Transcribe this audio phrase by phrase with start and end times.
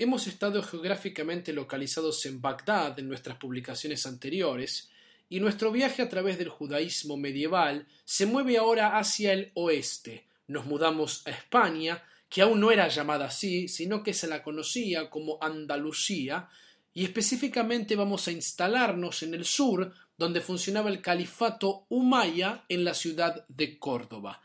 [0.00, 4.90] hemos estado geográficamente localizados en Bagdad en nuestras publicaciones anteriores,
[5.28, 10.26] y nuestro viaje a través del judaísmo medieval se mueve ahora hacia el oeste.
[10.48, 15.10] Nos mudamos a España, que aún no era llamada así, sino que se la conocía
[15.10, 16.48] como Andalucía,
[16.94, 22.94] y específicamente vamos a instalarnos en el sur, donde funcionaba el califato Umayya en la
[22.94, 24.40] ciudad de Córdoba.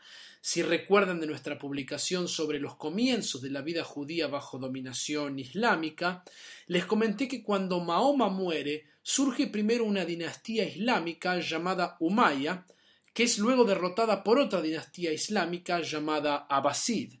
[0.48, 6.22] Si recuerdan de nuestra publicación sobre los comienzos de la vida judía bajo dominación islámica,
[6.68, 12.64] les comenté que cuando Mahoma muere, surge primero una dinastía islámica llamada Umayya,
[13.12, 17.14] que es luego derrotada por otra dinastía islámica llamada Abbasid.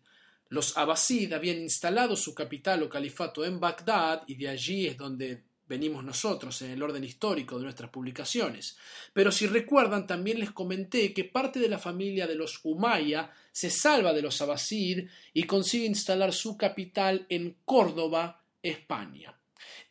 [0.48, 5.45] Los Abbasid habían instalado su capital o califato en Bagdad y de allí es donde
[5.68, 8.76] venimos nosotros en el orden histórico de nuestras publicaciones.
[9.12, 13.70] Pero si recuerdan, también les comenté que parte de la familia de los Umayya se
[13.70, 19.36] salva de los Abbasid y consigue instalar su capital en Córdoba, España.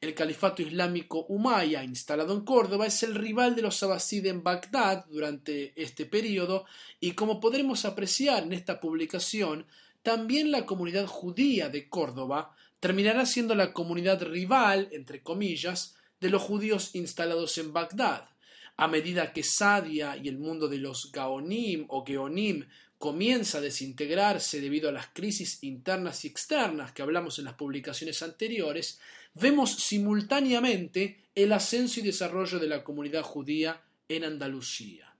[0.02, 5.06] El califato islámico Umayya, instalado en Córdoba, es el rival de los Abbasid en Bagdad
[5.06, 6.66] durante este periodo
[7.00, 9.66] y como podremos apreciar en esta publicación,
[10.04, 12.56] también la comunidad judía de Córdoba
[12.86, 18.30] terminará siendo la comunidad rival, entre comillas, de los judíos instalados en Bagdad.
[18.78, 22.68] A medida que Sadia y el mundo de los Gaonim o Geonim
[23.00, 28.22] comienza a desintegrarse debido a las crisis internas y externas que hablamos en las publicaciones
[28.22, 29.00] anteriores,
[29.34, 35.15] vemos simultáneamente el ascenso y desarrollo de la comunidad judía en Andalucía.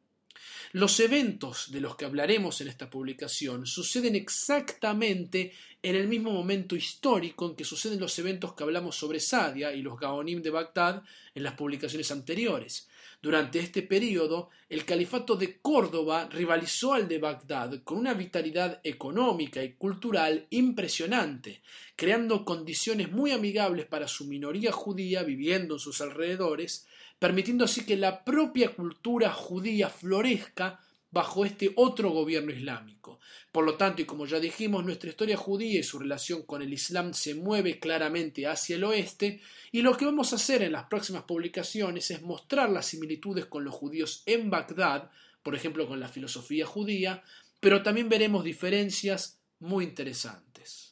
[0.76, 6.76] Los eventos de los que hablaremos en esta publicación suceden exactamente en el mismo momento
[6.76, 11.02] histórico en que suceden los eventos que hablamos sobre Sadia y los Gaonim de Bagdad
[11.34, 12.90] en las publicaciones anteriores.
[13.22, 19.64] Durante este periodo, el califato de Córdoba rivalizó al de Bagdad con una vitalidad económica
[19.64, 21.62] y cultural impresionante,
[21.96, 26.86] creando condiciones muy amigables para su minoría judía viviendo en sus alrededores,
[27.20, 30.80] permitiendo así que la propia cultura judía florezca
[31.16, 33.20] bajo este otro gobierno islámico.
[33.52, 36.74] Por lo tanto, y como ya dijimos, nuestra historia judía y su relación con el
[36.74, 39.40] Islam se mueve claramente hacia el oeste,
[39.72, 43.64] y lo que vamos a hacer en las próximas publicaciones es mostrar las similitudes con
[43.64, 45.10] los judíos en Bagdad,
[45.42, 47.24] por ejemplo con la filosofía judía,
[47.62, 50.85] pero también veremos diferencias muy interesantes.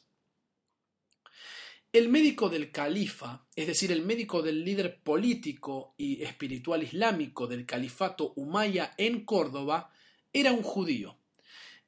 [1.94, 7.64] El médico del califa, es decir, el médico del líder político y espiritual islámico del
[7.64, 9.92] califato Umayya en Córdoba,
[10.32, 11.16] era un judío.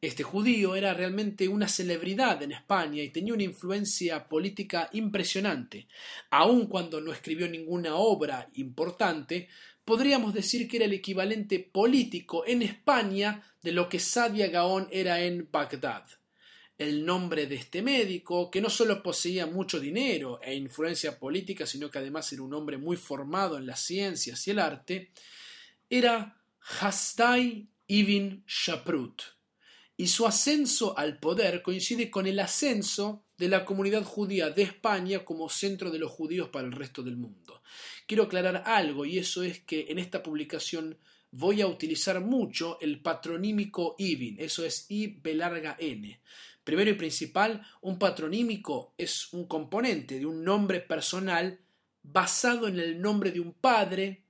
[0.00, 5.88] Este judío era realmente una celebridad en España y tenía una influencia política impresionante.
[6.30, 9.48] Aun cuando no escribió ninguna obra importante,
[9.84, 15.20] podríamos decir que era el equivalente político en España de lo que Sadia Gaón era
[15.20, 16.06] en Bagdad
[16.78, 21.90] el nombre de este médico, que no solo poseía mucho dinero e influencia política, sino
[21.90, 25.12] que además era un hombre muy formado en las ciencias y el arte,
[25.88, 26.42] era
[26.80, 29.22] Hastai ibn Shaprut.
[29.96, 35.24] Y su ascenso al poder coincide con el ascenso de la comunidad judía de España
[35.24, 37.62] como centro de los judíos para el resto del mundo.
[38.06, 40.98] Quiero aclarar algo, y eso es que en esta publicación
[41.30, 46.20] voy a utilizar mucho el patronímico ibn, eso es I B larga N.
[46.66, 51.60] Primero y principal, un patronímico es un componente de un nombre personal
[52.02, 54.24] basado en el nombre de un padre,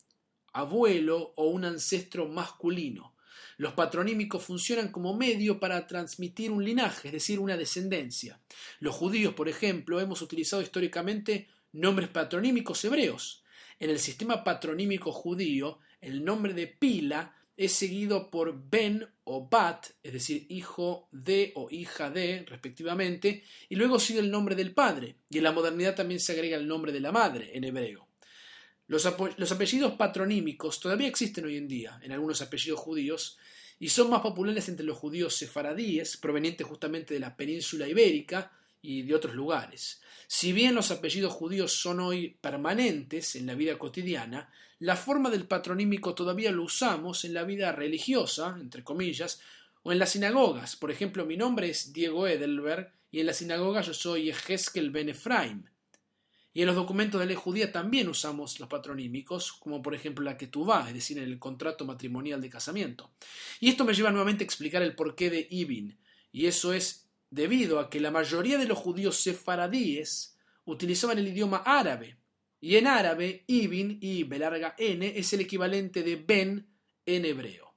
[0.53, 3.15] abuelo o un ancestro masculino.
[3.57, 8.39] Los patronímicos funcionan como medio para transmitir un linaje, es decir, una descendencia.
[8.81, 13.45] Los judíos, por ejemplo, hemos utilizado históricamente nombres patronímicos hebreos.
[13.79, 19.87] En el sistema patronímico judío, el nombre de Pila es seguido por Ben o Bat,
[20.03, 25.17] es decir, hijo de o hija de, respectivamente, y luego sigue el nombre del padre,
[25.31, 28.07] y en la modernidad también se agrega el nombre de la madre en hebreo.
[28.89, 33.37] Los, los, apellidos patronímicos todavía existen hoy en día en algunos apellidos judíos
[33.81, 39.03] y son más populares entre los judíos sefaradíes, provenientes justamente de la península ibérica y
[39.03, 40.01] de otros lugares.
[40.29, 45.47] Si bien los apellidos judíos son hoy permanentes en la vida cotidiana, la forma del
[45.47, 49.41] patronímico todavía lo usamos en la vida religiosa, entre comillas,
[49.83, 50.77] o en las sinagogas.
[50.77, 55.09] Por ejemplo, mi nombre es Diego Edelberg y en la sinagoga yo soy Ejeskel Ben
[55.09, 55.65] Efraim.
[56.53, 60.39] Y en los documentos de ley judía también usamos los patronímicos, como por ejemplo la
[60.39, 63.11] que es decir, en el contrato matrimonial de casamiento.
[63.61, 65.99] Y esto me lleva nuevamente a explicar el porqué de Ibn,
[66.33, 71.59] y eso es debido a que la mayoría de los judíos sefaradíes utilizaban el idioma
[71.59, 72.17] árabe,
[72.61, 76.67] y en árabe, Ibn, y larga N, es el equivalente de Ben
[77.05, 77.75] en hebreo.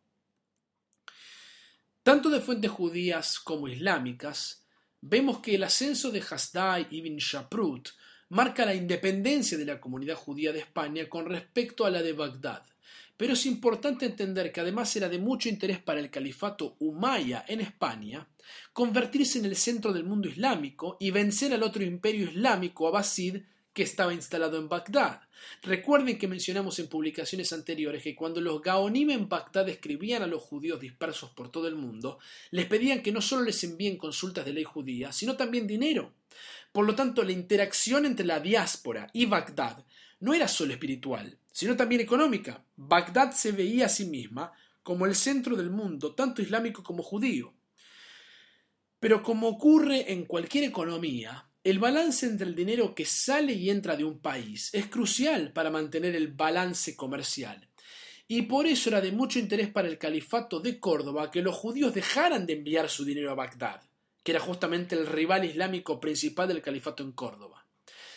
[2.03, 4.65] Tanto de fuentes judías como islámicas,
[5.01, 7.89] vemos que el ascenso de Hasdai ibn Shaprut
[8.29, 12.63] marca la independencia de la comunidad judía de España con respecto a la de Bagdad.
[13.17, 17.61] Pero es importante entender que además era de mucho interés para el califato Umayya en
[17.61, 18.27] España
[18.71, 23.41] convertirse en el centro del mundo islámico y vencer al otro imperio islámico abasid
[23.73, 25.21] que estaba instalado en Bagdad.
[25.61, 30.41] Recuerden que mencionamos en publicaciones anteriores que cuando los Gaonim en Bagdad escribían a los
[30.41, 32.19] judíos dispersos por todo el mundo,
[32.51, 36.13] les pedían que no solo les envíen consultas de ley judía, sino también dinero.
[36.71, 39.85] Por lo tanto, la interacción entre la diáspora y Bagdad
[40.19, 42.63] no era solo espiritual, sino también económica.
[42.75, 44.51] Bagdad se veía a sí misma
[44.83, 47.53] como el centro del mundo, tanto islámico como judío.
[48.99, 53.97] Pero como ocurre en cualquier economía, el balance entre el dinero que sale y entra
[53.97, 57.67] de un país es crucial para mantener el balance comercial.
[58.27, 61.93] Y por eso era de mucho interés para el califato de Córdoba que los judíos
[61.93, 63.81] dejaran de enviar su dinero a Bagdad,
[64.23, 67.65] que era justamente el rival islámico principal del califato en Córdoba.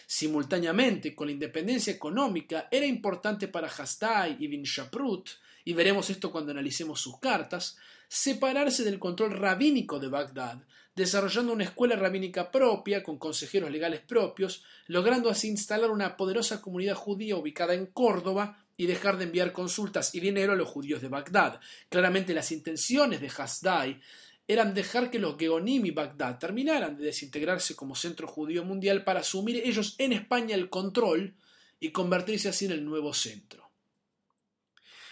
[0.07, 5.31] Simultáneamente, con la independencia económica, era importante para Hasdai y Bin Shaprut,
[5.65, 10.63] y veremos esto cuando analicemos sus cartas, separarse del control rabínico de Bagdad,
[10.95, 16.95] desarrollando una escuela rabínica propia con consejeros legales propios, logrando así instalar una poderosa comunidad
[16.95, 21.09] judía ubicada en Córdoba y dejar de enviar consultas y dinero a los judíos de
[21.09, 21.61] Bagdad.
[21.89, 24.01] Claramente las intenciones de Hasdai
[24.47, 29.21] eran dejar que los Geonim y Bagdad terminaran de desintegrarse como centro judío mundial para
[29.21, 31.35] asumir ellos en España el control
[31.81, 33.71] y convertirse así en el nuevo centro.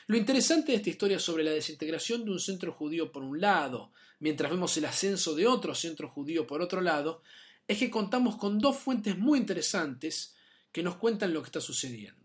[0.08, 3.92] Lo interesante de esta historia sobre la desintegración de un centro judío por un lado,
[4.20, 7.22] mientras vemos el ascenso de otro centro judío por otro lado,
[7.66, 10.34] es que contamos con dos fuentes muy interesantes
[10.72, 12.20] que nos cuentan lo que está sucediendo.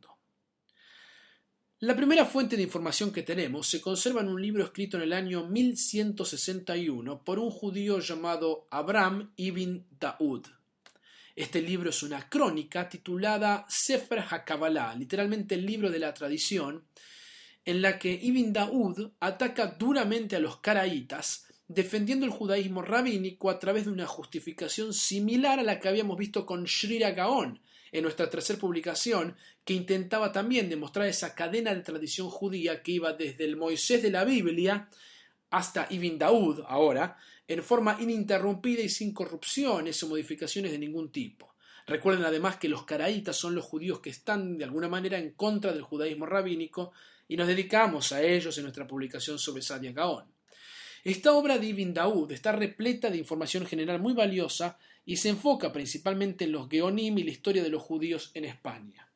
[1.80, 5.14] La primera fuente de información que tenemos se conserva en un libro escrito en el
[5.14, 10.48] año 1161 por un judío llamado Abraham ibn Daud.
[11.36, 16.88] Este libro es una crónica titulada Sefer HaKabbalah, literalmente el libro de la tradición,
[17.66, 23.60] en la que Ibn Daud ataca duramente a los caraítas, defendiendo el judaísmo rabínico a
[23.60, 27.60] través de una justificación similar a la que habíamos visto con Shrira Gaon,
[27.92, 33.14] en nuestra tercera publicación, que intentaba también demostrar esa cadena de tradición judía que iba
[33.14, 34.90] desde el Moisés de la Biblia
[35.50, 37.18] hasta Ibn Daud, ahora,
[37.48, 41.56] en forma ininterrumpida y sin corrupciones o modificaciones de ningún tipo.
[41.88, 45.72] Recuerden además que los caraítas son los judíos que están de alguna manera en contra
[45.72, 46.92] del judaísmo rabínico
[47.28, 50.35] y nos dedicamos a ellos en nuestra publicación sobre Sadia Gaon.
[51.06, 55.72] Esta obra de Ibn Daud está repleta de información general muy valiosa y se enfoca
[55.72, 59.08] principalmente en los Geonim y la historia de los judíos en España.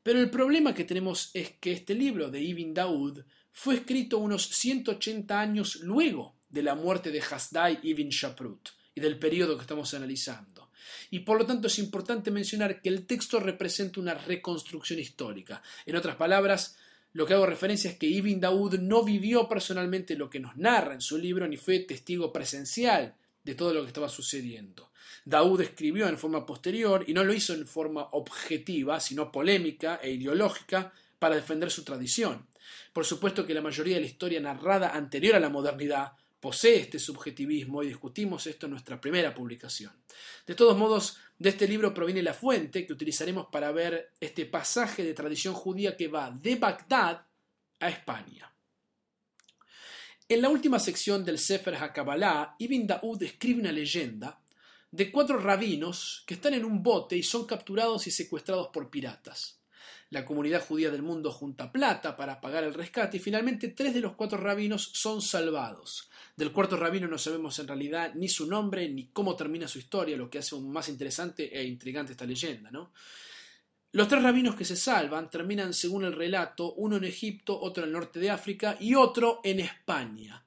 [0.00, 4.46] Pero el problema que tenemos es que este libro de Ibn Daud fue escrito unos
[4.46, 9.92] 180 años luego de la muerte de Hasdai ibn Shaprut y del periodo que estamos
[9.94, 10.70] analizando.
[11.10, 15.64] Y por lo tanto es importante mencionar que el texto representa una reconstrucción histórica.
[15.84, 16.78] En otras palabras,
[17.12, 20.94] lo que hago referencia es que Ibn Daud no vivió personalmente lo que nos narra
[20.94, 23.14] en su libro ni fue testigo presencial
[23.44, 24.90] de todo lo que estaba sucediendo.
[25.24, 30.10] Daud escribió en forma posterior y no lo hizo en forma objetiva, sino polémica e
[30.10, 32.46] ideológica para defender su tradición.
[32.92, 36.98] Por supuesto que la mayoría de la historia narrada anterior a la modernidad posee este
[36.98, 39.92] subjetivismo y discutimos esto en nuestra primera publicación.
[40.46, 45.04] De todos modos, de este libro proviene la fuente que utilizaremos para ver este pasaje
[45.04, 47.26] de tradición judía que va de Bagdad
[47.80, 48.52] a España.
[50.28, 54.40] En la última sección del Sefer HaKabbalah, Ibn Daud escribe una leyenda
[54.90, 59.57] de cuatro rabinos que están en un bote y son capturados y secuestrados por piratas.
[60.10, 64.00] La comunidad judía del mundo junta plata para pagar el rescate y finalmente tres de
[64.00, 66.08] los cuatro rabinos son salvados.
[66.34, 70.16] Del cuarto rabino no sabemos en realidad ni su nombre ni cómo termina su historia,
[70.16, 72.92] lo que hace aún más interesante e intrigante esta leyenda, ¿no?
[73.92, 77.88] Los tres rabinos que se salvan terminan, según el relato, uno en Egipto, otro en
[77.88, 80.44] el norte de África y otro en España.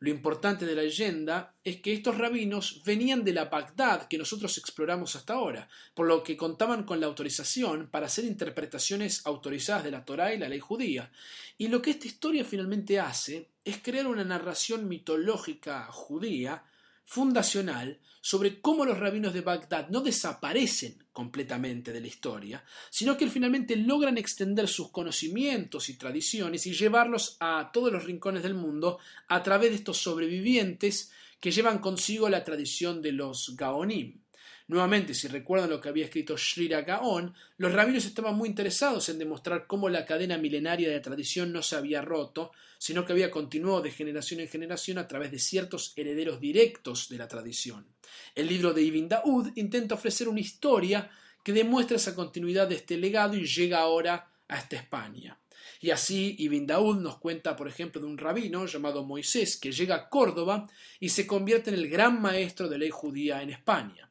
[0.00, 4.58] Lo importante de la leyenda es que estos rabinos venían de la Bagdad que nosotros
[4.58, 9.90] exploramos hasta ahora, por lo que contaban con la autorización para hacer interpretaciones autorizadas de
[9.90, 11.10] la Torá y la ley judía.
[11.58, 16.64] Y lo que esta historia finalmente hace es crear una narración mitológica judía
[17.04, 23.28] fundacional sobre cómo los rabinos de Bagdad no desaparecen completamente de la historia, sino que
[23.28, 28.98] finalmente logran extender sus conocimientos y tradiciones y llevarlos a todos los rincones del mundo
[29.28, 34.23] a través de estos sobrevivientes que llevan consigo la tradición de los Gaonim.
[34.66, 39.18] Nuevamente, si recuerdan lo que había escrito Shrira Gaon, los rabinos estaban muy interesados en
[39.18, 43.30] demostrar cómo la cadena milenaria de la tradición no se había roto, sino que había
[43.30, 47.86] continuado de generación en generación a través de ciertos herederos directos de la tradición.
[48.34, 51.10] El libro de Ibn Daud intenta ofrecer una historia
[51.42, 55.38] que demuestra esa continuidad de este legado y llega ahora hasta España.
[55.80, 59.94] Y así Ibn Daud nos cuenta, por ejemplo, de un rabino llamado Moisés que llega
[59.94, 60.66] a Córdoba
[61.00, 64.08] y se convierte en el gran maestro de ley judía en España.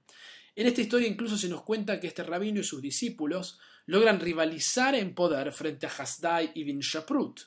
[0.56, 4.94] En esta historia incluso se nos cuenta que este rabino y sus discípulos logran rivalizar
[4.96, 7.42] en poder frente a Hasdai ibn Shaprut.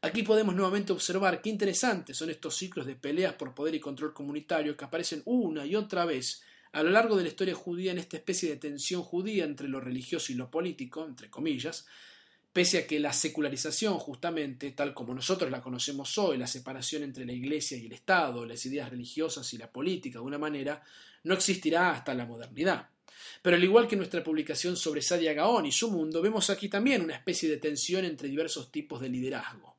[0.00, 4.14] Aquí podemos nuevamente observar qué interesantes son estos ciclos de peleas por poder y control
[4.14, 7.98] comunitario que aparecen una y otra vez a lo largo de la historia judía en
[7.98, 11.86] esta especie de tensión judía entre lo religioso y lo político, entre comillas,
[12.52, 17.24] pese a que la secularización, justamente, tal como nosotros la conocemos hoy, la separación entre
[17.24, 20.82] la Iglesia y el Estado, las ideas religiosas y la política, de una manera,
[21.28, 22.88] no existirá hasta la modernidad.
[23.42, 27.02] Pero al igual que nuestra publicación sobre Sadia Gaón y su mundo, vemos aquí también
[27.02, 29.76] una especie de tensión entre diversos tipos de liderazgo.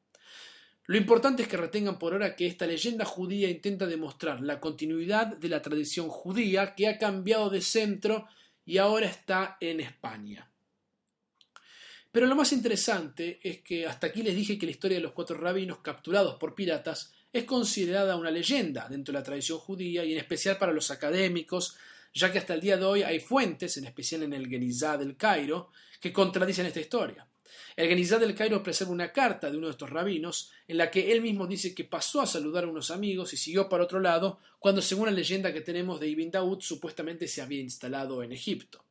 [0.86, 5.28] Lo importante es que retengan por ahora que esta leyenda judía intenta demostrar la continuidad
[5.28, 8.28] de la tradición judía que ha cambiado de centro
[8.66, 10.50] y ahora está en España.
[12.12, 15.12] Pero lo más interesante es que hasta aquí les dije que la historia de los
[15.14, 20.14] cuatro rabinos capturados por piratas es considerada una leyenda dentro de la tradición judía y
[20.14, 21.78] en especial para los académicos,
[22.14, 25.16] ya que hasta el día de hoy hay fuentes, en especial en el Genizá del
[25.16, 27.28] Cairo, que contradicen esta historia.
[27.76, 31.12] El Genizá del Cairo preserva una carta de uno de estos rabinos en la que
[31.12, 34.40] él mismo dice que pasó a saludar a unos amigos y siguió para otro lado
[34.58, 38.84] cuando, según la leyenda que tenemos de Ibn Daud, supuestamente se había instalado en Egipto.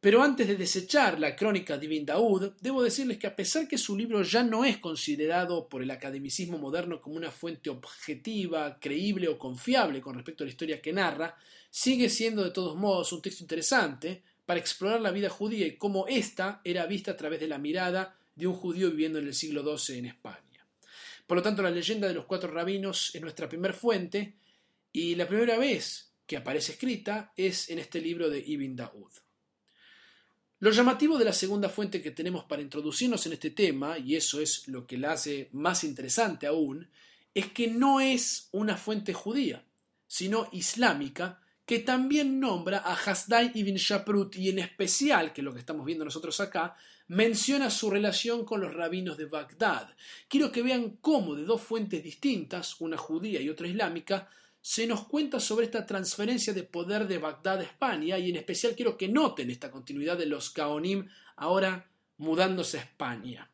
[0.00, 3.76] Pero antes de desechar la crónica de Ibn Daud, debo decirles que a pesar que
[3.76, 9.28] su libro ya no es considerado por el academicismo moderno como una fuente objetiva, creíble
[9.28, 11.36] o confiable con respecto a la historia que narra,
[11.68, 16.08] sigue siendo de todos modos un texto interesante para explorar la vida judía y cómo
[16.08, 19.76] ésta era vista a través de la mirada de un judío viviendo en el siglo
[19.76, 20.66] XII en España.
[21.26, 24.34] Por lo tanto, la leyenda de los cuatro rabinos es nuestra primera fuente
[24.92, 29.12] y la primera vez que aparece escrita es en este libro de Ibn Daud.
[30.60, 34.40] Lo llamativo de la segunda fuente que tenemos para introducirnos en este tema, y eso
[34.40, 36.86] es lo que la hace más interesante aún,
[37.32, 39.64] es que no es una fuente judía,
[40.06, 45.54] sino islámica, que también nombra a Hasdai ibn Shaprut y en especial, que es lo
[45.54, 46.76] que estamos viendo nosotros acá,
[47.08, 49.94] menciona su relación con los rabinos de Bagdad.
[50.28, 54.28] Quiero que vean cómo de dos fuentes distintas, una judía y otra islámica,
[54.62, 58.74] se nos cuenta sobre esta transferencia de poder de Bagdad a España y en especial
[58.76, 63.50] quiero que noten esta continuidad de los Gaonim ahora mudándose a España.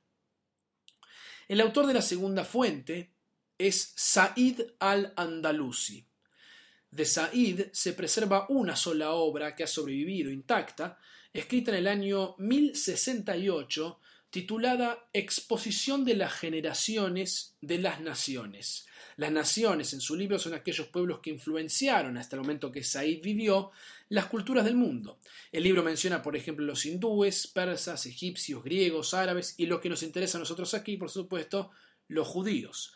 [1.49, 3.13] El autor de la segunda fuente
[3.57, 6.05] es Said al-Andalusi.
[6.91, 10.99] De Said se preserva una sola obra que ha sobrevivido intacta,
[11.33, 18.87] escrita en el año 1068, titulada Exposición de las generaciones de las naciones.
[19.17, 23.23] Las naciones en su libro son aquellos pueblos que influenciaron hasta el momento que Said
[23.23, 23.71] vivió
[24.11, 25.19] las culturas del mundo.
[25.51, 30.03] El libro menciona, por ejemplo, los hindúes, persas, egipcios, griegos, árabes y lo que nos
[30.03, 31.71] interesa a nosotros aquí, por supuesto,
[32.09, 32.93] los judíos.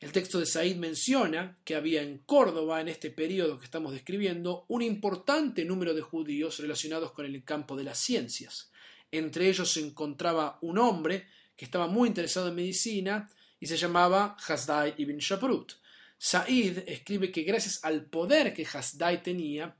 [0.00, 4.64] El texto de Said menciona que había en Córdoba, en este periodo que estamos describiendo,
[4.66, 8.71] un importante número de judíos relacionados con el campo de las ciencias.
[9.12, 13.28] Entre ellos se encontraba un hombre que estaba muy interesado en medicina
[13.60, 15.74] y se llamaba Hasdai ibn Shaprut.
[16.18, 19.76] Said escribe que gracias al poder que Hasdai tenía,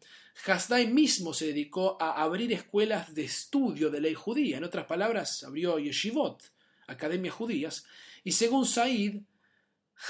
[0.47, 4.59] Hasdai mismo se dedicó a abrir escuelas de estudio de ley judía.
[4.59, 6.43] En otras palabras, abrió yeshivot,
[6.87, 7.87] academias judías,
[8.25, 9.23] y según Said,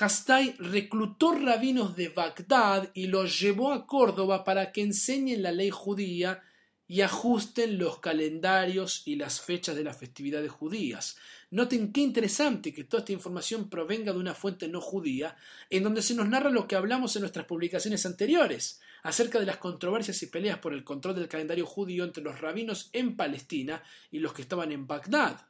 [0.00, 5.70] Hasdai reclutó rabinos de Bagdad y los llevó a Córdoba para que enseñen la ley
[5.70, 6.42] judía
[6.88, 11.16] y ajusten los calendarios y las fechas de las festividades judías.
[11.50, 15.36] Noten qué interesante que toda esta información provenga de una fuente no judía,
[15.70, 19.56] en donde se nos narra lo que hablamos en nuestras publicaciones anteriores, acerca de las
[19.58, 24.18] controversias y peleas por el control del calendario judío entre los rabinos en Palestina y
[24.18, 25.46] los que estaban en Bagdad.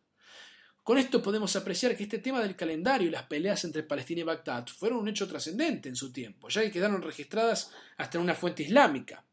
[0.83, 4.25] Con esto podemos apreciar que este tema del calendario y las peleas entre Palestina y
[4.25, 8.35] Bagdad fueron un hecho trascendente en su tiempo, ya que quedaron registradas hasta en una
[8.35, 9.25] fuente islámica.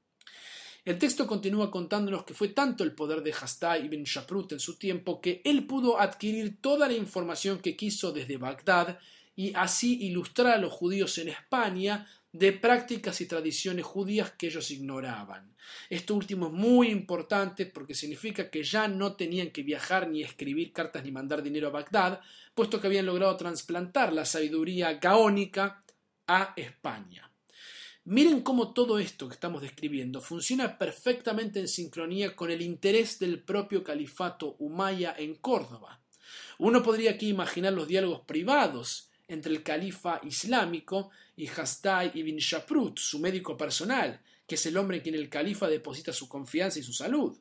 [0.89, 4.75] El texto continúa contándonos que fue tanto el poder de Hasdai ibn Shaprut en su
[4.79, 8.97] tiempo que él pudo adquirir toda la información que quiso desde Bagdad
[9.35, 14.71] y así ilustrar a los judíos en España de prácticas y tradiciones judías que ellos
[14.71, 15.53] ignoraban.
[15.91, 20.73] Esto último es muy importante porque significa que ya no tenían que viajar ni escribir
[20.73, 22.19] cartas ni mandar dinero a Bagdad,
[22.55, 25.83] puesto que habían logrado trasplantar la sabiduría gaónica
[26.25, 27.28] a España.
[28.05, 33.43] Miren cómo todo esto que estamos describiendo funciona perfectamente en sincronía con el interés del
[33.43, 36.01] propio califato Umaya en Córdoba.
[36.57, 42.97] Uno podría aquí imaginar los diálogos privados entre el califa islámico y Hastai ibn Shaprut,
[42.97, 46.83] su médico personal, que es el hombre en quien el califa deposita su confianza y
[46.83, 47.37] su salud.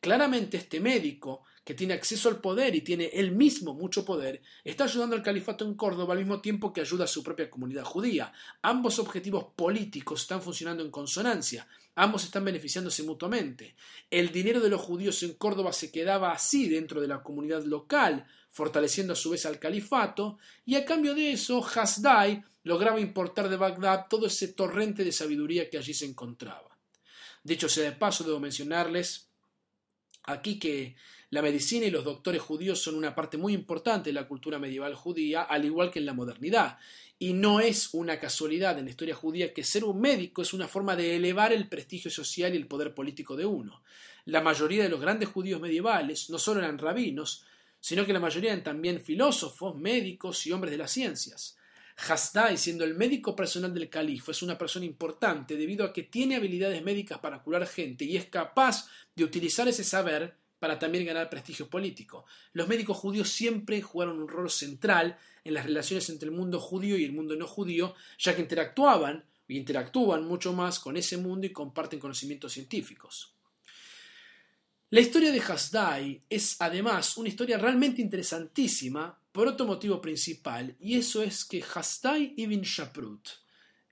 [0.00, 4.84] Claramente este médico, que tiene acceso al poder y tiene él mismo mucho poder, está
[4.84, 8.32] ayudando al califato en Córdoba al mismo tiempo que ayuda a su propia comunidad judía.
[8.62, 13.74] Ambos objetivos políticos están funcionando en consonancia, ambos están beneficiándose mutuamente.
[14.08, 18.26] El dinero de los judíos en Córdoba se quedaba así dentro de la comunidad local,
[18.48, 23.56] fortaleciendo a su vez al califato, y a cambio de eso, Hasdai lograba importar de
[23.56, 26.78] Bagdad todo ese torrente de sabiduría que allí se encontraba.
[27.42, 29.25] Dicho sea de paso, debo mencionarles
[30.26, 30.96] aquí que
[31.30, 34.94] la medicina y los doctores judíos son una parte muy importante de la cultura medieval
[34.94, 36.78] judía, al igual que en la modernidad.
[37.18, 40.68] Y no es una casualidad en la historia judía que ser un médico es una
[40.68, 43.82] forma de elevar el prestigio social y el poder político de uno.
[44.26, 47.44] La mayoría de los grandes judíos medievales no solo eran rabinos,
[47.80, 51.56] sino que la mayoría eran también filósofos, médicos y hombres de las ciencias.
[51.96, 56.36] Hasdai, siendo el médico personal del califa, es una persona importante debido a que tiene
[56.36, 61.30] habilidades médicas para curar gente y es capaz de utilizar ese saber para también ganar
[61.30, 62.26] prestigio político.
[62.52, 66.98] Los médicos judíos siempre jugaron un rol central en las relaciones entre el mundo judío
[66.98, 71.46] y el mundo no judío, ya que interactuaban y interactúan mucho más con ese mundo
[71.46, 73.32] y comparten conocimientos científicos.
[74.90, 80.96] La historia de Hasdai es además una historia realmente interesantísima por otro motivo principal, y
[80.96, 83.28] eso es que Hasdai ibn Shaprut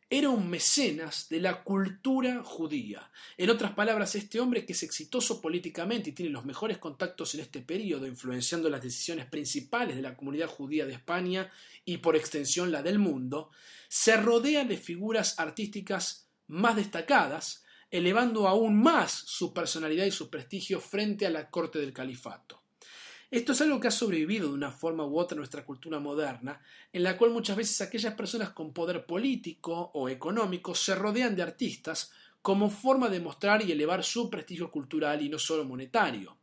[0.08, 3.10] era un mecenas de la cultura judía.
[3.36, 7.42] En otras palabras, este hombre que es exitoso políticamente y tiene los mejores contactos en
[7.42, 11.52] este periodo, influenciando las decisiones principales de la comunidad judía de España
[11.84, 13.50] y por extensión la del mundo,
[13.88, 20.80] se rodea de figuras artísticas más destacadas, elevando aún más su personalidad y su prestigio
[20.80, 22.63] frente a la corte del califato.
[23.30, 26.60] Esto es algo que ha sobrevivido de una forma u otra en nuestra cultura moderna,
[26.92, 31.42] en la cual muchas veces aquellas personas con poder político o económico se rodean de
[31.42, 32.12] artistas
[32.42, 36.36] como forma de mostrar y elevar su prestigio cultural y no solo monetario.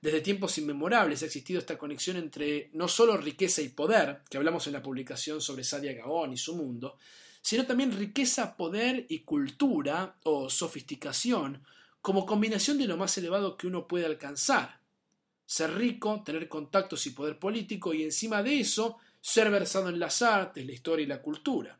[0.00, 4.66] Desde tiempos inmemorables ha existido esta conexión entre no solo riqueza y poder, que hablamos
[4.66, 6.96] en la publicación sobre Sadia Gaón y su mundo,
[7.40, 11.62] sino también riqueza, poder y cultura o sofisticación
[12.00, 14.81] como combinación de lo más elevado que uno puede alcanzar
[15.52, 20.22] ser rico, tener contactos y poder político y encima de eso ser versado en las
[20.22, 21.78] artes, la historia y la cultura.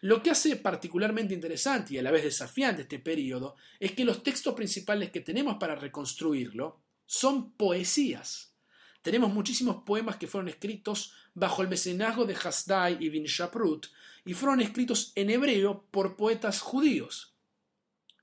[0.00, 4.22] Lo que hace particularmente interesante y a la vez desafiante este periodo es que los
[4.22, 8.54] textos principales que tenemos para reconstruirlo son poesías.
[9.02, 13.88] Tenemos muchísimos poemas que fueron escritos bajo el mecenazgo de Hasdai y Bin Shaprut
[14.24, 17.34] y fueron escritos en hebreo por poetas judíos.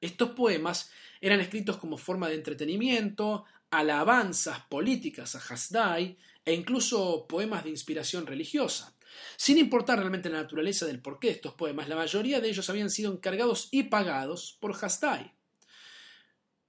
[0.01, 0.89] Estos poemas
[1.21, 3.45] eran escritos como forma de entretenimiento,
[3.79, 8.95] alabanzas políticas a Hasdai e incluso poemas de inspiración religiosa.
[9.35, 12.89] Sin importar realmente la naturaleza del porqué de estos poemas, la mayoría de ellos habían
[12.89, 15.33] sido encargados y pagados por Hasdai.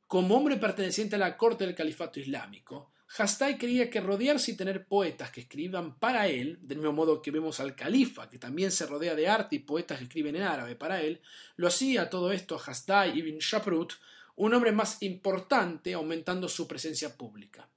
[0.07, 4.87] Como hombre perteneciente a la corte del califato islámico, Hasdai creía que rodearse y tener
[4.87, 8.87] poetas que escriban para él, del mismo modo que vemos al califa, que también se
[8.87, 11.21] rodea de arte y poetas que escriben en árabe para él,
[11.57, 13.93] lo hacía todo esto Hasdai ibn Shaprut
[14.37, 17.69] un hombre más importante aumentando su presencia pública.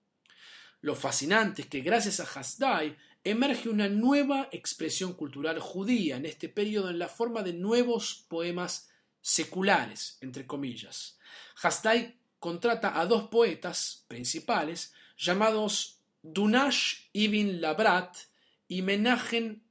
[0.82, 6.50] Lo fascinante es que gracias a Hasdai emerge una nueva expresión cultural judía en este
[6.50, 8.90] periodo en la forma de nuevos poemas
[9.22, 11.18] seculares, entre comillas.
[11.62, 18.16] Hasdai contrata a dos poetas principales llamados Dunash ibn Labrat
[18.68, 19.62] y Menachem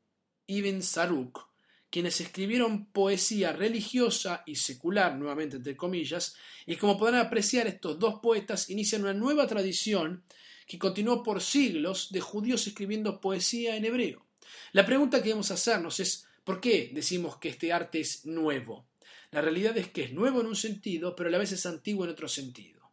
[0.46, 1.49] ibn Saruk,
[1.90, 6.35] quienes escribieron poesía religiosa y secular, nuevamente entre comillas,
[6.66, 10.25] y como podrán apreciar, estos dos poetas inician una nueva tradición
[10.66, 14.27] que continuó por siglos de judíos escribiendo poesía en hebreo.
[14.72, 18.88] La pregunta que debemos hacernos es, ¿por qué decimos que este arte es nuevo?
[19.31, 22.05] La realidad es que es nuevo en un sentido, pero a la vez es antiguo
[22.05, 22.90] en otro sentido.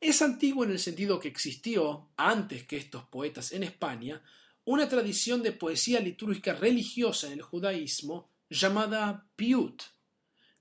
[0.00, 4.22] Es antiguo en el sentido que existió antes que estos poetas en España,
[4.70, 9.82] una tradición de poesía litúrgica religiosa en el judaísmo llamada piut.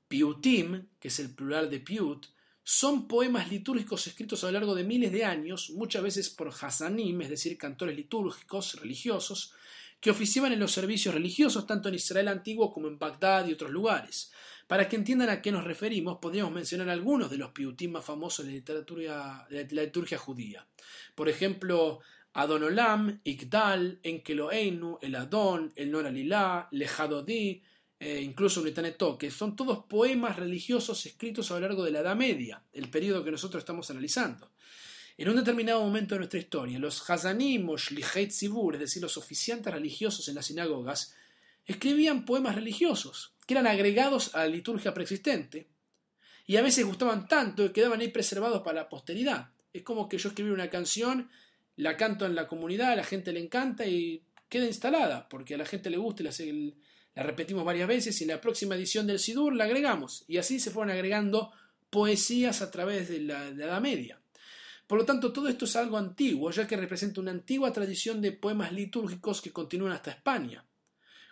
[0.08, 2.26] Piutim, que es el plural de piut,
[2.64, 7.22] son poemas litúrgicos escritos a lo largo de miles de años, muchas veces por hasanim,
[7.22, 9.54] es decir, cantores litúrgicos religiosos,
[10.00, 13.72] que oficiaban en los servicios religiosos tanto en Israel antiguo como en Bagdad y otros
[13.72, 14.32] lugares.
[14.68, 18.46] Para que entiendan a qué nos referimos, podríamos mencionar algunos de los piutim más famosos
[18.46, 20.66] de la literatura de la liturgia judía.
[21.14, 22.00] Por ejemplo,
[22.38, 27.64] Adonolam, Igdal, Enkeloeinu, El Adón, El Noralilá, Lejadodí,
[28.00, 32.16] eh, incluso Unitaneto, que son todos poemas religiosos escritos a lo largo de la Edad
[32.16, 34.52] Media, el periodo que nosotros estamos analizando.
[35.18, 39.18] En un determinado momento de nuestra historia, los Hazanim o Shlichet Zibur, es decir, los
[39.18, 41.16] oficiantes religiosos en las sinagogas,
[41.66, 45.70] escribían poemas religiosos, que eran agregados a la liturgia preexistente,
[46.46, 49.50] y a veces gustaban tanto que quedaban ahí preservados para la posteridad.
[49.74, 51.32] Es como que yo escribí una canción,
[51.78, 55.58] la canto en la comunidad, a la gente le encanta y queda instalada, porque a
[55.58, 56.26] la gente le gusta y
[57.16, 60.26] la, repetimos varias veces y en la próxima edición del Sidur la agregamos.
[60.28, 61.52] Y así se fueron agregando
[61.90, 64.20] poesías a través de la, de la Edad Media.
[64.88, 68.32] Por lo tanto, todo esto es algo antiguo, ya que representa una antigua tradición de
[68.32, 70.66] poemas litúrgicos que continúan hasta España.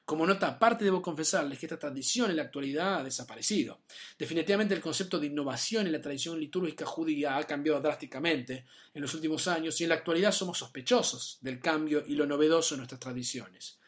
[0.06, 3.82] Como nota aparte, debo confesarles que esta tradición en la actualidad ha desaparecido.
[4.20, 9.16] Definitivamente el concepto de innovación en la tradición litúrgica judía ha cambiado drásticamente en los
[9.16, 13.00] últimos años y en la actualidad somos sospechosos del cambio y lo novedoso en nuestras
[13.00, 13.80] tradiciones.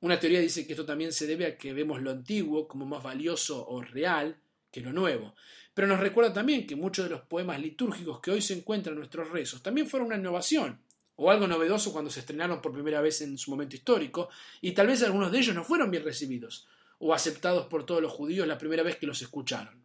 [0.00, 3.02] Una teoría dice que esto también se debe a que vemos lo antiguo como más
[3.02, 4.36] valioso o real
[4.70, 5.34] que lo nuevo.
[5.72, 8.98] Pero nos recuerda también que muchos de los poemas litúrgicos que hoy se encuentran en
[8.98, 10.84] nuestros rezos también fueron una innovación
[11.16, 14.28] o algo novedoso cuando se estrenaron por primera vez en su momento histórico,
[14.60, 18.12] y tal vez algunos de ellos no fueron bien recibidos o aceptados por todos los
[18.12, 19.84] judíos la primera vez que los escucharon.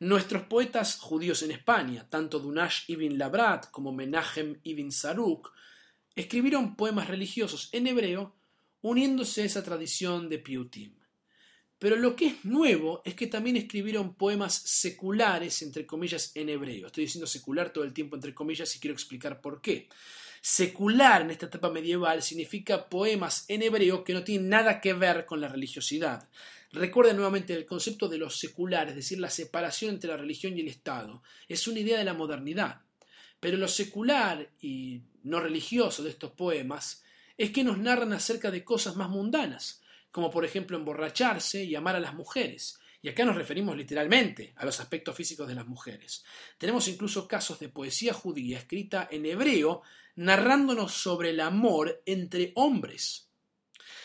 [0.00, 5.52] Nuestros poetas judíos en España, tanto Dunash ibn Labrat como Menachem ibn Saruk,
[6.16, 8.34] escribieron poemas religiosos en hebreo
[8.80, 11.01] uniéndose a esa tradición de Piutim.
[11.82, 16.86] Pero lo que es nuevo es que también escribieron poemas seculares, entre comillas, en hebreo.
[16.86, 19.88] Estoy diciendo secular todo el tiempo, entre comillas, y quiero explicar por qué.
[20.40, 25.26] Secular en esta etapa medieval significa poemas en hebreo que no tienen nada que ver
[25.26, 26.28] con la religiosidad.
[26.70, 30.60] Recuerden nuevamente el concepto de lo secular, es decir, la separación entre la religión y
[30.60, 31.24] el Estado.
[31.48, 32.82] Es una idea de la modernidad.
[33.40, 37.02] Pero lo secular y no religioso de estos poemas
[37.36, 39.81] es que nos narran acerca de cosas más mundanas
[40.12, 42.78] como por ejemplo emborracharse y amar a las mujeres.
[43.00, 46.24] Y acá nos referimos literalmente a los aspectos físicos de las mujeres.
[46.56, 49.82] Tenemos incluso casos de poesía judía escrita en hebreo
[50.14, 53.28] narrándonos sobre el amor entre hombres.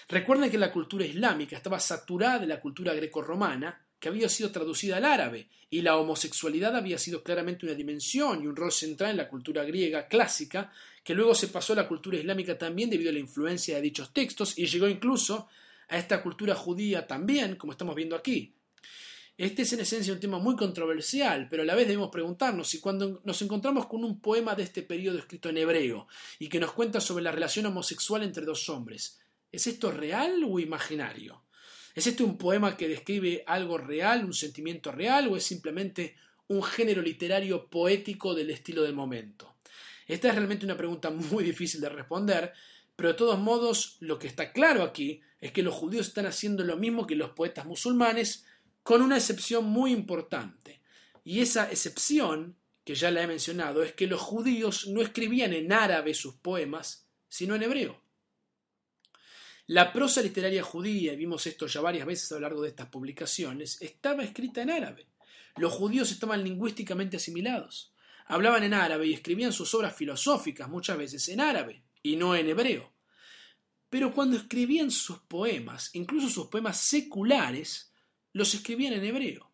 [0.10, 4.98] Recuerden que la cultura islámica estaba saturada de la cultura greco-romana que había sido traducida
[4.98, 9.18] al árabe, y la homosexualidad había sido claramente una dimensión y un rol central en
[9.18, 10.72] la cultura griega clásica,
[11.04, 14.14] que luego se pasó a la cultura islámica también debido a la influencia de dichos
[14.14, 15.50] textos y llegó incluso
[15.90, 18.54] a esta cultura judía también, como estamos viendo aquí.
[19.38, 22.80] Este es en esencia un tema muy controversial, pero a la vez debemos preguntarnos si
[22.80, 26.08] cuando nos encontramos con un poema de este periodo escrito en hebreo
[26.40, 29.20] y que nos cuenta sobre la relación homosexual entre dos hombres,
[29.52, 31.44] ¿es esto real o imaginario?
[31.94, 36.16] ¿Es este un poema que describe algo real, un sentimiento real, o es simplemente
[36.48, 39.58] un género literario poético del estilo del momento?
[40.08, 42.54] Esta es realmente una pregunta muy difícil de responder,
[42.96, 46.64] pero de todos modos lo que está claro aquí es que los judíos están haciendo
[46.64, 48.46] lo mismo que los poetas musulmanes,
[48.84, 50.82] con una excepción muy importante.
[51.24, 55.74] Y esa excepción, que ya la he mencionado, es que los judíos no escribían en
[55.74, 58.02] árabe sus poemas, sino en hebreo.
[59.68, 62.88] La prosa literaria judía, y vimos esto ya varias veces a lo largo de estas
[62.88, 65.08] publicaciones, estaba escrita en árabe.
[65.58, 67.94] Los judíos estaban lingüísticamente asimilados.
[68.28, 72.48] Hablaban en árabe y escribían sus obras filosóficas muchas veces en árabe y no en
[72.48, 72.94] hebreo.
[73.98, 77.92] Pero cuando escribían sus poemas, incluso sus poemas seculares,
[78.32, 79.50] los escribían en hebreo.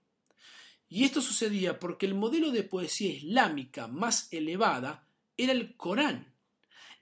[0.89, 6.36] Y esto sucedía porque el modelo de poesía islámica más elevada era el Corán.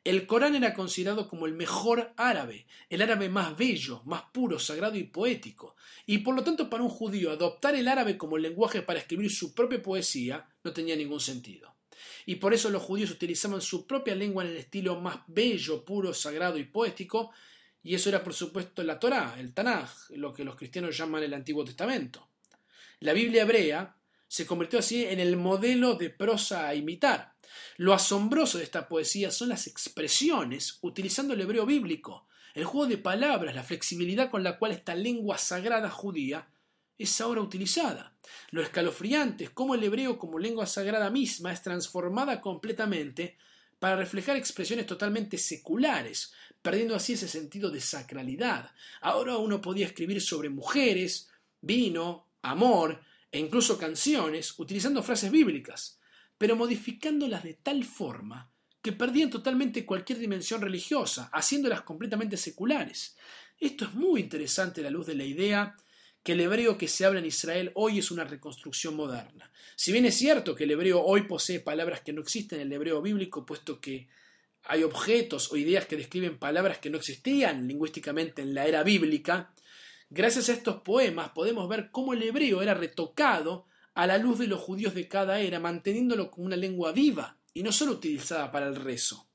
[0.03, 4.95] El Corán era considerado como el mejor árabe, el árabe más bello, más puro, sagrado
[4.99, 5.75] y poético.
[6.05, 9.55] Y por lo tanto para un judío adoptar el árabe como lenguaje para escribir su
[9.55, 11.71] propia poesía no tenía ningún sentido
[12.25, 16.13] y por eso los judíos utilizaban su propia lengua en el estilo más bello, puro,
[16.13, 17.31] sagrado y poético,
[17.83, 21.33] y eso era por supuesto la Torá, el Tanaj, lo que los cristianos llaman el
[21.33, 22.29] Antiguo Testamento.
[22.99, 23.95] La Biblia hebrea
[24.27, 27.33] se convirtió así en el modelo de prosa a imitar.
[27.77, 32.97] Lo asombroso de esta poesía son las expresiones utilizando el hebreo bíblico, el juego de
[32.97, 36.47] palabras, la flexibilidad con la cual esta lengua sagrada judía
[36.97, 38.15] es ahora utilizada.
[38.51, 43.37] Lo escalofriante es cómo el hebreo como lengua sagrada misma es transformada completamente
[43.79, 48.71] para reflejar expresiones totalmente seculares, perdiendo así ese sentido de sacralidad.
[49.01, 53.01] Ahora uno podía escribir sobre mujeres, vino, amor
[53.31, 55.99] e incluso canciones utilizando frases bíblicas,
[56.37, 58.51] pero modificándolas de tal forma
[58.81, 63.15] que perdían totalmente cualquier dimensión religiosa, haciéndolas completamente seculares.
[63.59, 65.75] Esto es muy interesante a la luz de la idea
[66.23, 69.51] que el hebreo que se habla en Israel hoy es una reconstrucción moderna.
[69.75, 72.73] Si bien es cierto que el hebreo hoy posee palabras que no existen en el
[72.73, 74.07] hebreo bíblico, puesto que
[74.63, 79.53] hay objetos o ideas que describen palabras que no existían lingüísticamente en la era bíblica,
[80.09, 84.47] gracias a estos poemas podemos ver cómo el hebreo era retocado a la luz de
[84.47, 88.67] los judíos de cada era, manteniéndolo como una lengua viva y no solo utilizada para
[88.67, 89.27] el rezo.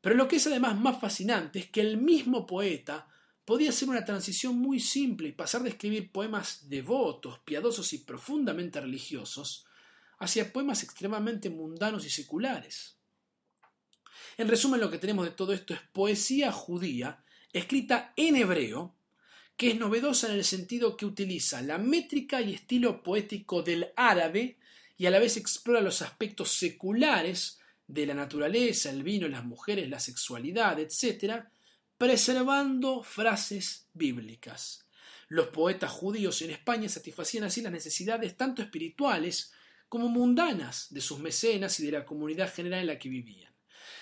[0.00, 3.08] Pero lo que es además más fascinante es que el mismo poeta
[3.44, 8.80] podía ser una transición muy simple y pasar de escribir poemas devotos, piadosos y profundamente
[8.80, 9.66] religiosos
[10.18, 12.96] hacia poemas extremadamente mundanos y seculares.
[14.36, 18.96] En resumen, lo que tenemos de todo esto es poesía judía escrita en hebreo,
[19.56, 24.58] que es novedosa en el sentido que utiliza la métrica y estilo poético del árabe
[24.96, 29.88] y a la vez explora los aspectos seculares de la naturaleza, el vino, las mujeres,
[29.88, 31.44] la sexualidad, etc.,
[31.98, 34.88] preservando frases bíblicas.
[35.28, 39.52] Los poetas judíos en España satisfacían así las necesidades tanto espirituales
[39.88, 43.52] como mundanas de sus mecenas y de la comunidad general en la que vivían.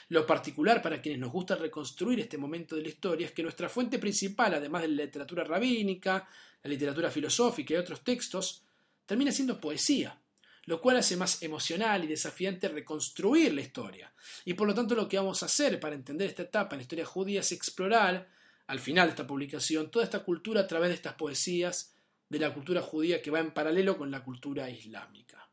[0.08, 3.68] Lo particular para quienes nos gusta reconstruir este momento de la historia es que nuestra
[3.68, 6.28] fuente principal, además de la literatura rabínica,
[6.62, 8.62] la literatura filosófica y otros textos,
[9.06, 10.21] termina siendo poesía,
[10.64, 14.12] lo cual hace más emocional y desafiante reconstruir la historia.
[14.44, 16.82] Y por lo tanto lo que vamos a hacer para entender esta etapa en la
[16.82, 18.28] historia judía es explorar,
[18.66, 21.94] al final de esta publicación, toda esta cultura a través de estas poesías
[22.28, 25.48] de la cultura judía que va en paralelo con la cultura islámica.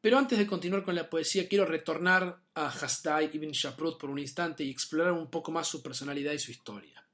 [0.00, 4.18] Pero antes de continuar con la poesía, quiero retornar a Hasdai ibn Shaprut por un
[4.18, 7.04] instante y explorar un poco más su personalidad y su historia.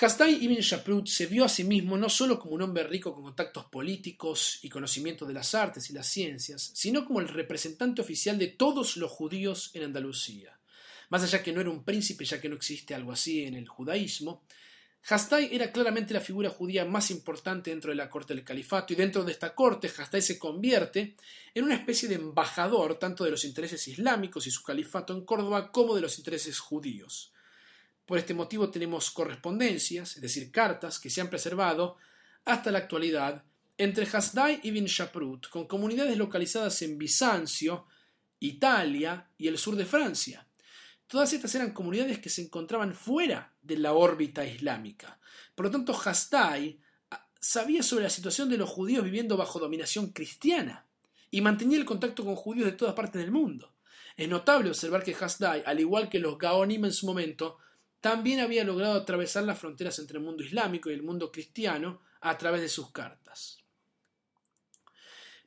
[0.00, 3.24] Hasdai ibn Shaprut se vio a sí mismo no solo como un hombre rico con
[3.24, 8.38] contactos políticos y conocimiento de las artes y las ciencias, sino como el representante oficial
[8.38, 10.56] de todos los judíos en Andalucía.
[11.08, 13.66] Más allá que no era un príncipe, ya que no existe algo así en el
[13.66, 14.44] judaísmo,
[15.08, 18.96] Hastai era claramente la figura judía más importante dentro de la corte del califato y
[18.96, 21.16] dentro de esta corte Hastai se convierte
[21.52, 25.72] en una especie de embajador tanto de los intereses islámicos y su califato en Córdoba
[25.72, 27.32] como de los intereses judíos.
[28.08, 31.98] Por este motivo tenemos correspondencias, es decir, cartas que se han preservado
[32.46, 33.44] hasta la actualidad
[33.76, 37.84] entre Hasdai y Bin Shaprut, con comunidades localizadas en Bizancio,
[38.40, 40.48] Italia y el sur de Francia.
[41.06, 45.20] Todas estas eran comunidades que se encontraban fuera de la órbita islámica.
[45.54, 50.12] Por lo tanto, Hasdai ah, sabía sobre la situación de los judíos viviendo bajo dominación
[50.12, 50.86] cristiana
[51.30, 53.74] y mantenía el contacto con judíos de todas partes del mundo.
[54.16, 57.58] Es notable observar que Hasdai, al igual que los Gaonim en su momento,
[58.00, 62.36] también había logrado atravesar las fronteras entre el mundo islámico y el mundo cristiano a
[62.38, 63.58] través de sus cartas.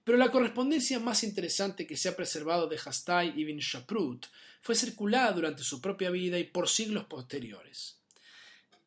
[0.04, 4.26] Pero la correspondencia más interesante que se ha preservado de Hastai ibn Shaprut
[4.62, 8.00] fue circulada durante su propia vida y por siglos posteriores.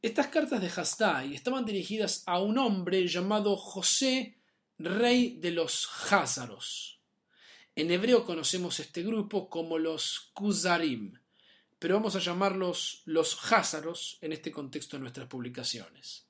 [0.02, 4.38] Estas cartas de Hastai estaban dirigidas a un hombre llamado José,
[4.78, 7.00] rey de los Házaros.
[7.76, 11.14] En hebreo conocemos este grupo como los Kuzarim,
[11.84, 16.24] pero vamos a llamarlos los házaros en este contexto de nuestras publicaciones.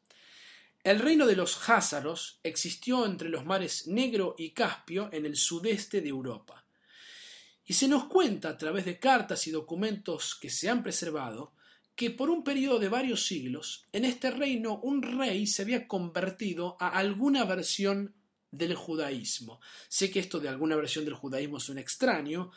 [0.82, 6.00] El reino de los házaros existió entre los mares Negro y Caspio en el sudeste
[6.00, 6.66] de Europa.
[7.64, 11.52] Y se nos cuenta a través de cartas y documentos que se han preservado
[11.94, 16.76] que por un periodo de varios siglos en este reino un rey se había convertido
[16.80, 18.12] a alguna versión
[18.50, 19.60] del judaísmo.
[19.86, 22.50] Sé que esto de alguna versión del judaísmo es un extraño,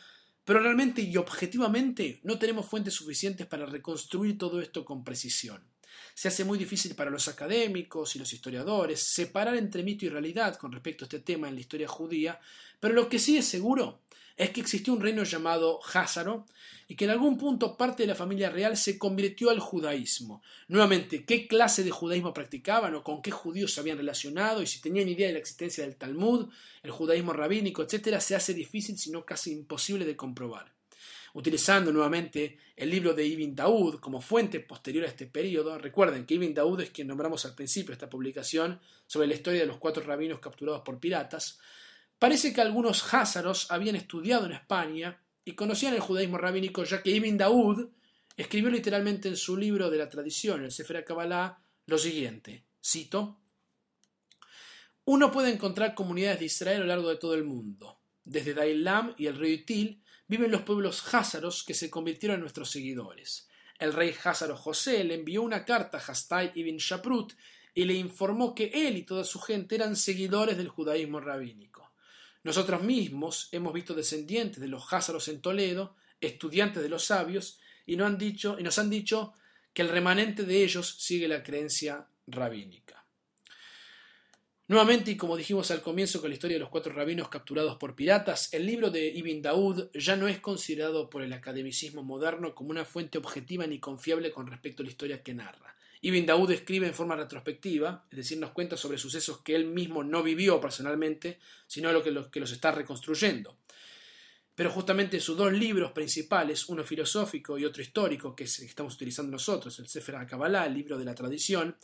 [0.48, 5.62] pero realmente y objetivamente no tenemos fuentes suficientes para reconstruir todo esto con precisión.
[6.14, 10.56] Se hace muy difícil para los académicos y los historiadores separar entre mito y realidad
[10.56, 12.40] con respecto a este tema en la historia judía,
[12.80, 14.00] pero lo que sí es seguro
[14.38, 16.46] es que existió un reino llamado Házaro
[16.86, 20.42] y que en algún punto parte de la familia real se convirtió al judaísmo.
[20.68, 24.80] Nuevamente, ¿qué clase de judaísmo practicaban o con qué judíos se habían relacionado y si
[24.80, 26.48] tenían idea de la existencia del Talmud,
[26.84, 30.72] el judaísmo rabínico, etcétera, se hace difícil, sino casi imposible de comprobar.
[31.34, 36.34] Utilizando nuevamente el libro de Ibn Daud como fuente posterior a este periodo, recuerden que
[36.34, 40.04] Ibn Daud es quien nombramos al principio esta publicación sobre la historia de los cuatro
[40.04, 41.58] rabinos capturados por piratas,
[42.18, 47.10] Parece que algunos házaros habían estudiado en España y conocían el judaísmo rabínico, ya que
[47.10, 47.88] Ibn Daud
[48.36, 53.40] escribió literalmente en su libro de la tradición, el Sefer Kabbalah, lo siguiente, cito,
[55.04, 58.00] Uno puede encontrar comunidades de Israel a lo largo de todo el mundo.
[58.24, 62.70] Desde Dailam y el río Itil viven los pueblos házaros que se convirtieron en nuestros
[62.70, 63.48] seguidores.
[63.78, 67.32] El rey házaro José le envió una carta a Hastai ibn Shaprut
[67.74, 71.87] y le informó que él y toda su gente eran seguidores del judaísmo rabínico.
[72.44, 77.96] Nosotros mismos hemos visto descendientes de los Házaros en Toledo, estudiantes de los sabios, y
[77.96, 78.08] nos
[78.78, 79.34] han dicho,
[79.72, 83.04] que el remanente de ellos sigue la creencia rabínica.
[84.66, 87.94] Nuevamente, y como dijimos al comienzo con la historia de los cuatro rabinos capturados por
[87.94, 92.70] piratas, el libro de Ibn Daud ya no es considerado por el academicismo moderno como
[92.70, 95.74] una fuente objetiva ni confiable con respecto a la historia que narra.
[96.00, 100.04] Ibn Daud escribe en forma retrospectiva, es decir, nos cuenta sobre sucesos que él mismo
[100.04, 103.56] no vivió personalmente, sino lo que los, está reconstruyendo.
[104.54, 108.70] pero justamente sus dos libros principales, uno filosófico y otro histórico, que es el que
[108.70, 111.76] estamos utilizando nosotros, el Sefer HaKabbalah, el libro de la tradición,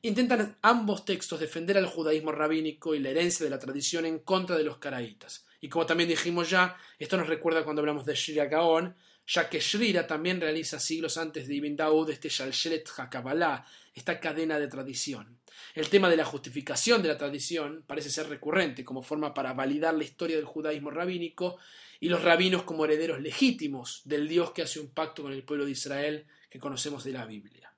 [0.00, 4.56] intentan ambos textos defender al judaísmo rabínico y la herencia de la tradición en contra
[4.56, 5.44] de los caraítas.
[5.60, 9.60] Y como también dijimos ya, esto nos recuerda cuando hablamos de Shira Gaon, ya que
[9.60, 15.38] Shrira también realiza siglos antes de Ibn Daud este Shalshelet HaKabbalah, esta cadena de tradición.
[15.74, 19.94] El tema de la justificación de la tradición parece ser recurrente como forma para validar
[19.94, 21.58] la historia del judaísmo rabínico
[22.00, 25.64] y los rabinos como herederos legítimos del Dios que hace un pacto con el pueblo
[25.64, 27.72] de Israel que conocemos de la Biblia.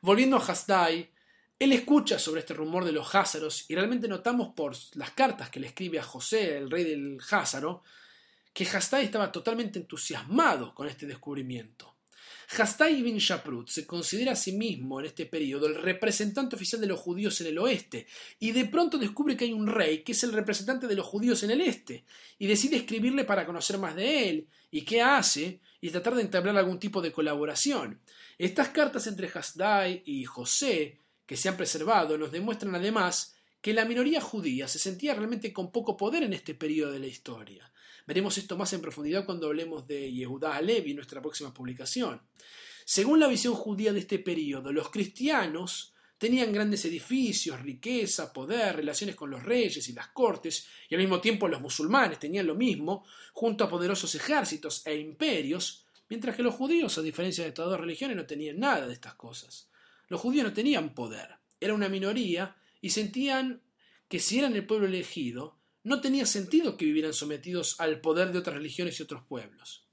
[0.00, 1.10] Volviendo a Hasdai,
[1.58, 5.58] él escucha sobre este rumor de los Házaros y realmente notamos por las cartas que
[5.58, 7.82] le escribe a José, el rey del Házaro,
[8.52, 11.98] que Hasdai estaba totalmente entusiasmado con este descubrimiento.
[12.56, 16.86] Hastai ibn Shaprut se considera a sí mismo en este periodo el representante oficial de
[16.86, 18.06] los judíos en el oeste,
[18.38, 21.42] y de pronto descubre que hay un rey que es el representante de los judíos
[21.42, 22.04] en el este,
[22.38, 26.56] y decide escribirle para conocer más de él, y qué hace, y tratar de entablar
[26.56, 28.00] algún tipo de colaboración.
[28.38, 33.84] Estas cartas entre Hasdai y José, que se han preservado, nos demuestran además que la
[33.84, 37.70] minoría judía se sentía realmente con poco poder en este periodo de la historia.
[38.08, 42.22] Veremos esto más en profundidad cuando hablemos de Yehuda Alevi en nuestra próxima publicación.
[42.86, 49.14] Según la visión judía de este periodo, los cristianos tenían grandes edificios, riqueza, poder, relaciones
[49.14, 53.04] con los reyes y las cortes, y al mismo tiempo los musulmanes tenían lo mismo,
[53.34, 57.78] junto a poderosos ejércitos e imperios, mientras que los judíos, a diferencia de estas dos
[57.78, 59.68] religiones, no tenían nada de estas cosas.
[60.08, 61.28] Los judíos no tenían poder,
[61.60, 63.60] era una minoría y sentían
[64.08, 65.57] que si eran el pueblo elegido,
[65.88, 69.86] no tenía sentido que vivieran sometidos al poder de otras religiones y otros pueblos.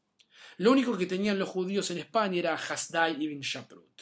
[0.57, 4.01] Lo único que tenían los judíos en España era Hasdai ibn Shaprut.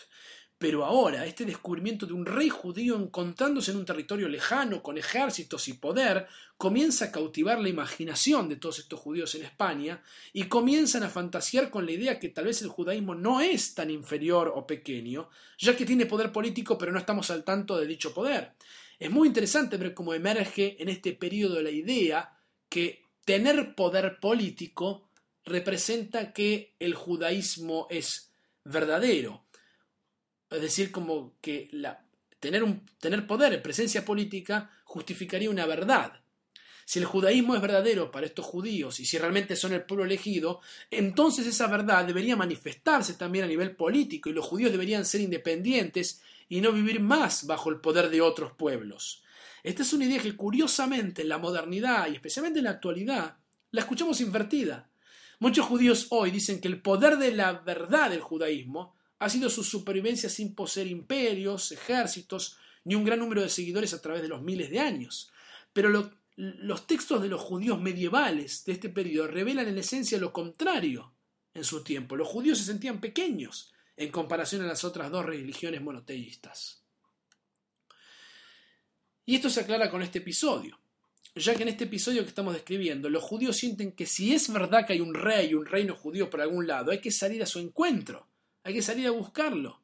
[0.57, 5.67] Pero ahora, este descubrimiento de un rey judío encontrándose en un territorio lejano, con ejércitos
[5.67, 6.27] y poder,
[6.57, 10.01] comienza a cautivar la imaginación de todos estos judíos en España
[10.31, 13.89] y comienzan a fantasear con la idea que tal vez el judaísmo no es tan
[13.89, 18.13] inferior o pequeño, ya que tiene poder político pero no estamos al tanto de dicho
[18.13, 18.53] poder.
[19.03, 22.39] Es muy interesante ver cómo emerge en este periodo la idea
[22.69, 25.09] que tener poder político
[25.43, 28.31] representa que el judaísmo es
[28.63, 29.43] verdadero.
[30.49, 31.69] Es decir, como que
[32.39, 32.63] tener,
[32.97, 36.21] tener poder, presencia política, justificaría una verdad.
[36.85, 40.61] Si el judaísmo es verdadero para estos judíos y si realmente son el pueblo elegido,
[40.89, 46.21] entonces esa verdad debería manifestarse también a nivel político y los judíos deberían ser independientes
[46.49, 49.23] y no vivir más bajo el poder de otros pueblos.
[49.63, 53.37] Esta es una idea que curiosamente en la modernidad y especialmente en la actualidad
[53.71, 54.89] la escuchamos invertida.
[55.39, 59.63] Muchos judíos hoy dicen que el poder de la verdad del judaísmo ha sido su
[59.63, 64.41] supervivencia sin poseer imperios, ejércitos, ni un gran número de seguidores a través de los
[64.41, 65.31] miles de años.
[65.71, 71.13] Pero los textos de los judíos medievales de este periodo revelan en esencia lo contrario
[71.53, 72.15] en su tiempo.
[72.15, 76.83] Los judíos se sentían pequeños, en comparación a las otras dos religiones monoteístas.
[79.25, 80.79] Y esto se aclara con este episodio,
[81.35, 84.85] ya que en este episodio que estamos describiendo, los judíos sienten que si es verdad
[84.85, 87.59] que hay un rey, un reino judío por algún lado, hay que salir a su
[87.59, 88.27] encuentro,
[88.63, 89.81] hay que salir a buscarlo.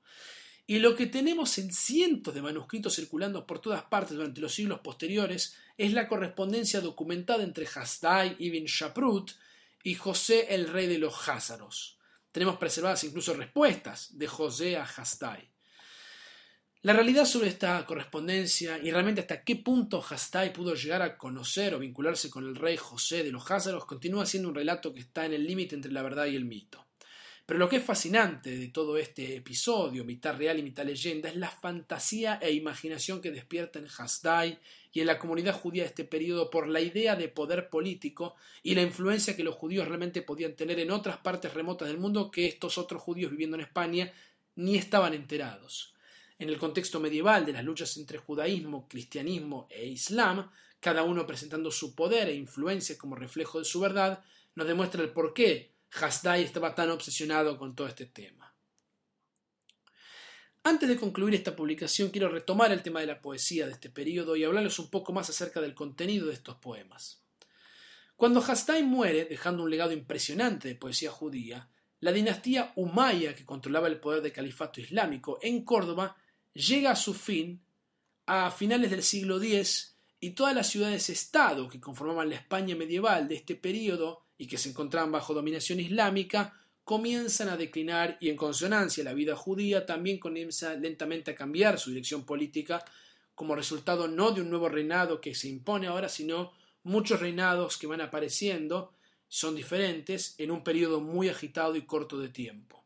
[0.68, 4.82] Y lo que tenemos en cientos de manuscritos circulando por todas partes durante los siglos
[4.82, 9.32] posteriores es la correspondencia documentada entre Hasdai ibn Shaprut
[9.84, 11.99] y José el rey de los Házaros.
[12.32, 15.50] Tenemos preservadas incluso respuestas de José a Hastai.
[16.82, 21.76] La realidad sobre esta correspondencia y realmente hasta qué punto Hastai pudo llegar a conocer
[21.76, 25.26] o vincularse con el rey José de los Házaros continúa siendo un relato que está
[25.26, 26.89] en el límite entre la verdad y el mito.
[27.50, 31.36] Pero lo que es fascinante de todo este episodio, mitad real y mitad leyenda, es
[31.36, 34.60] la fantasía e imaginación que despierta en Hasdai
[34.92, 38.76] y en la comunidad judía de este periodo por la idea de poder político y
[38.76, 42.46] la influencia que los judíos realmente podían tener en otras partes remotas del mundo que
[42.46, 44.14] estos otros judíos viviendo en España
[44.56, 45.96] ni estaban enterados.
[46.38, 51.72] En el contexto medieval de las luchas entre judaísmo, cristianismo e islam, cada uno presentando
[51.72, 56.76] su poder e influencia como reflejo de su verdad, nos demuestra el porqué Hasdai estaba
[56.76, 58.54] tan obsesionado con todo este tema.
[60.64, 64.36] Antes de concluir esta publicación, quiero retomar el tema de la poesía de este periodo
[64.36, 67.24] y hablarles un poco más acerca del contenido de estos poemas.
[68.16, 71.70] Cuando Hasdai muere, dejando un legado impresionante de poesía judía,
[72.02, 76.18] la dinastía Umayya, que controlaba el poder del califato islámico en Córdoba,
[76.54, 77.64] llega a su fin
[78.26, 83.36] a finales del siglo X y todas las ciudades-estado que conformaban la España medieval de
[83.36, 89.04] este periodo y que se encontraban bajo dominación islámica, comienzan a declinar y en consonancia
[89.04, 92.84] la vida judía también comienza lentamente a cambiar su dirección política
[93.36, 97.86] como resultado no de un nuevo reinado que se impone ahora, sino muchos reinados que
[97.86, 98.94] van apareciendo
[99.28, 102.84] son diferentes en un periodo muy agitado y corto de tiempo.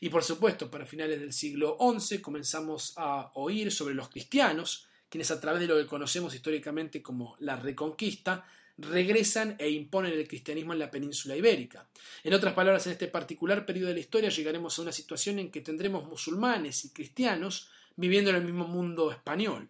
[0.00, 5.30] Y por supuesto, para finales del siglo XI comenzamos a oír sobre los cristianos, quienes
[5.30, 8.46] a través de lo que conocemos históricamente como la Reconquista,
[8.78, 11.88] regresan e imponen el cristianismo en la península ibérica.
[12.24, 15.50] En otras palabras, en este particular periodo de la historia llegaremos a una situación en
[15.50, 19.68] que tendremos musulmanes y cristianos viviendo en el mismo mundo español.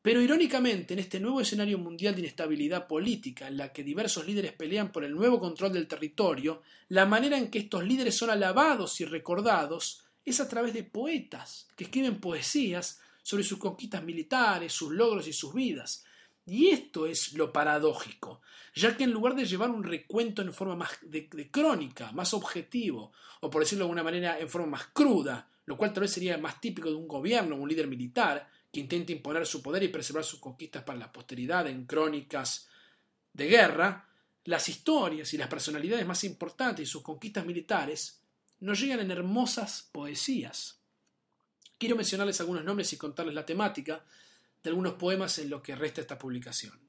[0.00, 4.52] Pero irónicamente, en este nuevo escenario mundial de inestabilidad política, en la que diversos líderes
[4.52, 9.00] pelean por el nuevo control del territorio, la manera en que estos líderes son alabados
[9.00, 14.92] y recordados es a través de poetas, que escriben poesías sobre sus conquistas militares, sus
[14.92, 16.04] logros y sus vidas,
[16.48, 18.40] y esto es lo paradójico,
[18.74, 23.12] ya que en lugar de llevar un recuento en forma más de, crónica, más objetivo,
[23.40, 26.38] o por decirlo de alguna manera en forma más cruda, lo cual tal vez sería
[26.38, 30.24] más típico de un gobierno un líder militar que intenta imponer su poder y preservar
[30.24, 32.68] sus conquistas para la posteridad en crónicas
[33.34, 34.08] de guerra,
[34.44, 38.22] las historias y las personalidades más importantes y sus conquistas militares
[38.60, 40.80] nos llegan en hermosas poesías.
[41.76, 44.02] Quiero mencionarles algunos nombres y contarles la temática,
[44.62, 46.88] de algunos poemas en lo que resta esta publicación.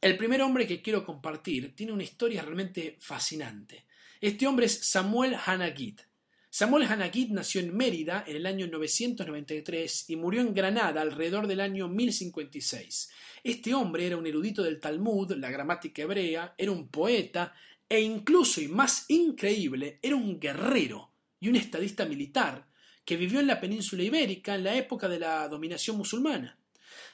[0.00, 3.86] El primer hombre que quiero compartir tiene una historia realmente fascinante.
[4.20, 6.00] Este hombre es Samuel Hanagid.
[6.48, 11.60] Samuel Hanagid nació en Mérida en el año 993 y murió en Granada alrededor del
[11.60, 13.10] año 1056.
[13.44, 17.54] Este hombre era un erudito del Talmud, la gramática hebrea, era un poeta
[17.88, 22.68] e incluso, y más increíble, era un guerrero y un estadista militar
[23.04, 26.59] que vivió en la península ibérica en la época de la dominación musulmana.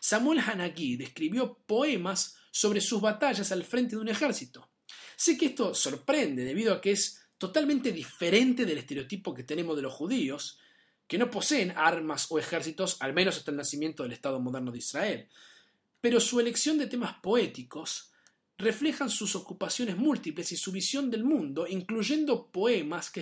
[0.00, 4.70] Samuel Hanagid escribió poemas sobre sus batallas al frente de un ejército.
[5.16, 9.82] Sé que esto sorprende debido a que es totalmente diferente del estereotipo que tenemos de
[9.82, 10.58] los judíos,
[11.06, 14.78] que no poseen armas o ejércitos, al menos hasta el nacimiento del Estado moderno de
[14.78, 15.28] Israel.
[16.00, 18.12] Pero su elección de temas poéticos
[18.58, 23.20] reflejan sus ocupaciones múltiples y su visión del mundo, incluyendo poemas que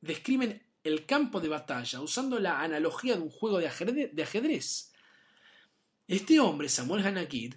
[0.00, 4.89] describen el campo de batalla usando la analogía de un juego de ajedrez.
[6.10, 7.54] Este hombre, Samuel Hanakid,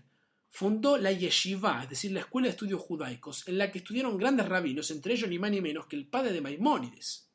[0.47, 4.47] fundó la Yeshiva, es decir, la Escuela de Estudios Judaicos, en la que estudiaron grandes
[4.47, 7.31] rabinos, entre ellos ni más ni menos que el padre de Maimónides.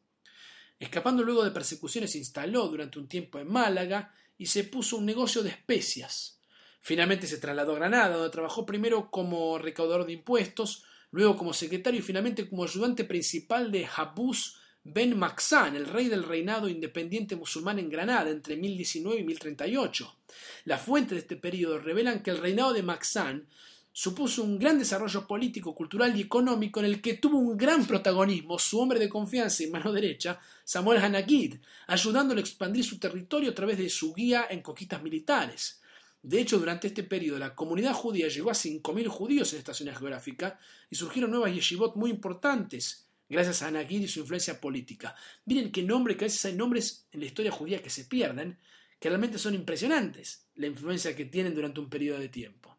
[0.78, 5.06] Escapando luego de persecuciones, se instaló durante un tiempo en Málaga y se puso un
[5.06, 6.40] negocio de especias.
[6.80, 11.98] Finalmente se trasladó a Granada, donde trabajó primero como recaudador de impuestos, luego como secretario
[11.98, 14.57] y finalmente como ayudante principal de Habuz
[14.92, 20.16] Ben Maxan, el rey del reinado independiente musulmán en Granada entre 1019 y 1038.
[20.64, 23.46] Las fuentes de este periodo revelan que el reinado de Maxan
[23.92, 28.58] supuso un gran desarrollo político, cultural y económico en el que tuvo un gran protagonismo
[28.58, 31.56] su hombre de confianza y mano derecha, Samuel Hanagid,
[31.88, 35.80] ayudándole a expandir su territorio a través de su guía en conquistas militares.
[36.22, 39.94] De hecho, durante este periodo la comunidad judía llegó a 5.000 judíos en esta zona
[39.94, 40.58] geográfica
[40.90, 45.14] y surgieron nuevas yeshivot muy importantes, gracias a Anagid y su influencia política.
[45.44, 48.58] Miren qué nombre, que a veces hay nombres en la historia judía que se pierden,
[48.98, 52.76] que realmente son impresionantes, la influencia que tienen durante un periodo de tiempo.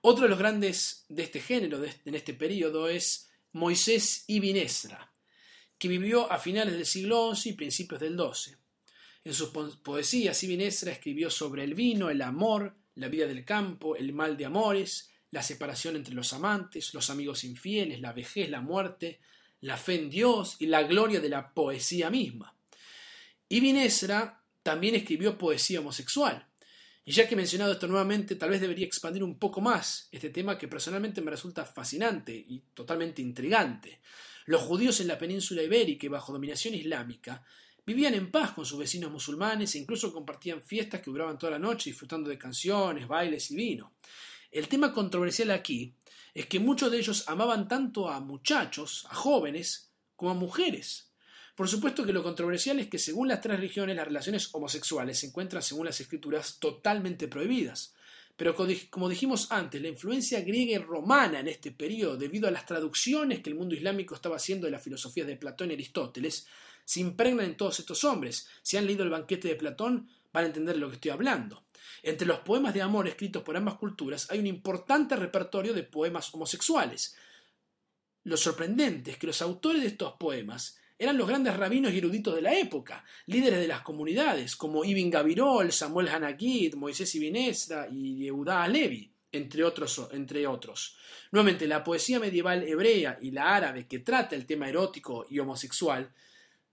[0.00, 5.12] Otro de los grandes de este género, en este periodo, es Moisés Ibn Esra,
[5.78, 8.56] que vivió a finales del siglo XI y principios del XII.
[9.24, 9.48] En sus
[9.82, 14.36] poesías, Ibn Esra escribió sobre el vino, el amor, la vida del campo, el mal
[14.36, 19.18] de amores, la separación entre los amantes, los amigos infieles, la vejez, la muerte,
[19.62, 22.56] la fe en Dios y la gloria de la poesía misma.
[23.48, 26.46] Ibn Esra también escribió poesía homosexual.
[27.04, 30.30] Y ya que he mencionado esto nuevamente, tal vez debería expandir un poco más este
[30.30, 34.02] tema que personalmente me resulta fascinante y totalmente intrigante.
[34.46, 37.44] Los judíos en la península ibérica y bajo dominación islámica
[37.84, 41.58] vivían en paz con sus vecinos musulmanes e incluso compartían fiestas que duraban toda la
[41.58, 43.94] noche disfrutando de canciones, bailes y vino.
[44.54, 45.96] El tema controversial aquí
[46.32, 51.10] es que muchos de ellos amaban tanto a muchachos, a jóvenes, como a mujeres.
[51.56, 55.26] Por supuesto que lo controversial es que según las tres religiones las relaciones homosexuales se
[55.26, 57.94] encuentran según las escrituras totalmente prohibidas.
[58.36, 58.54] Pero
[58.90, 63.40] como dijimos antes, la influencia griega y romana en este periodo, debido a las traducciones
[63.40, 66.46] que el mundo islámico estaba haciendo de las filosofías de Platón y Aristóteles,
[66.84, 68.46] se impregnan en todos estos hombres.
[68.62, 71.64] Si han leído el banquete de Platón, van a entender de lo que estoy hablando.
[72.02, 76.34] Entre los poemas de amor escritos por ambas culturas hay un importante repertorio de poemas
[76.34, 77.16] homosexuales.
[78.24, 82.34] Lo sorprendente es que los autores de estos poemas eran los grandes rabinos y eruditos
[82.34, 87.88] de la época, líderes de las comunidades, como Ibn Gabirol, Samuel Hanakid, Moisés Ibn Esra
[87.90, 90.96] y Yehudá Alevi, entre otros, entre otros.
[91.30, 96.12] Nuevamente, la poesía medieval hebrea y la árabe que trata el tema erótico y homosexual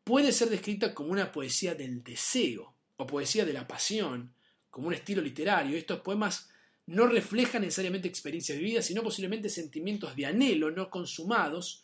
[0.03, 4.34] puede ser descrita como una poesía del deseo o poesía de la pasión,
[4.70, 5.78] como un estilo literario.
[5.78, 6.49] Estos poemas
[6.86, 11.84] no refleja necesariamente experiencias vividas, sino posiblemente sentimientos de anhelo no consumados,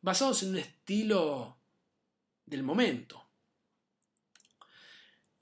[0.00, 1.58] basados en un estilo
[2.44, 3.24] del momento.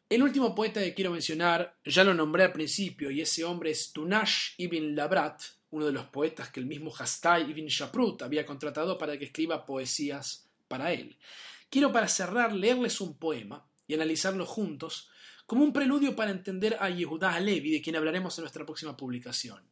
[0.09, 3.93] El último poeta que quiero mencionar, ya lo nombré al principio, y ese hombre es
[3.93, 8.97] Tunash ibn Labrat, uno de los poetas que el mismo Hastai ibn Shaprut había contratado
[8.97, 11.19] para que escriba poesías para él.
[11.69, 15.09] Quiero para cerrar leerles un poema y analizarlo juntos
[15.47, 19.71] como un preludio para entender a Yehudah Alevi, de quien hablaremos en nuestra próxima publicación.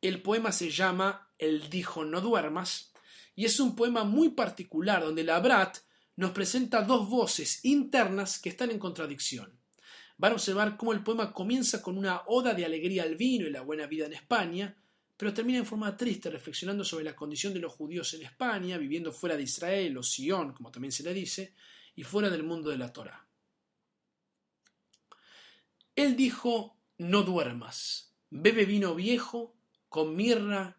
[0.00, 2.92] El poema se llama El dijo no duermas
[3.34, 5.78] y es un poema muy particular donde Labrat
[6.16, 9.56] nos presenta dos voces internas que están en contradicción.
[10.16, 13.50] Van a observar cómo el poema comienza con una oda de alegría al vino y
[13.50, 14.76] la buena vida en España,
[15.16, 19.12] pero termina en forma triste reflexionando sobre la condición de los judíos en España, viviendo
[19.12, 21.54] fuera de Israel o Sion, como también se le dice,
[21.94, 23.27] y fuera del mundo de la Torá.
[25.98, 29.56] Él dijo, no duermas, bebe vino viejo
[29.88, 30.76] con mirra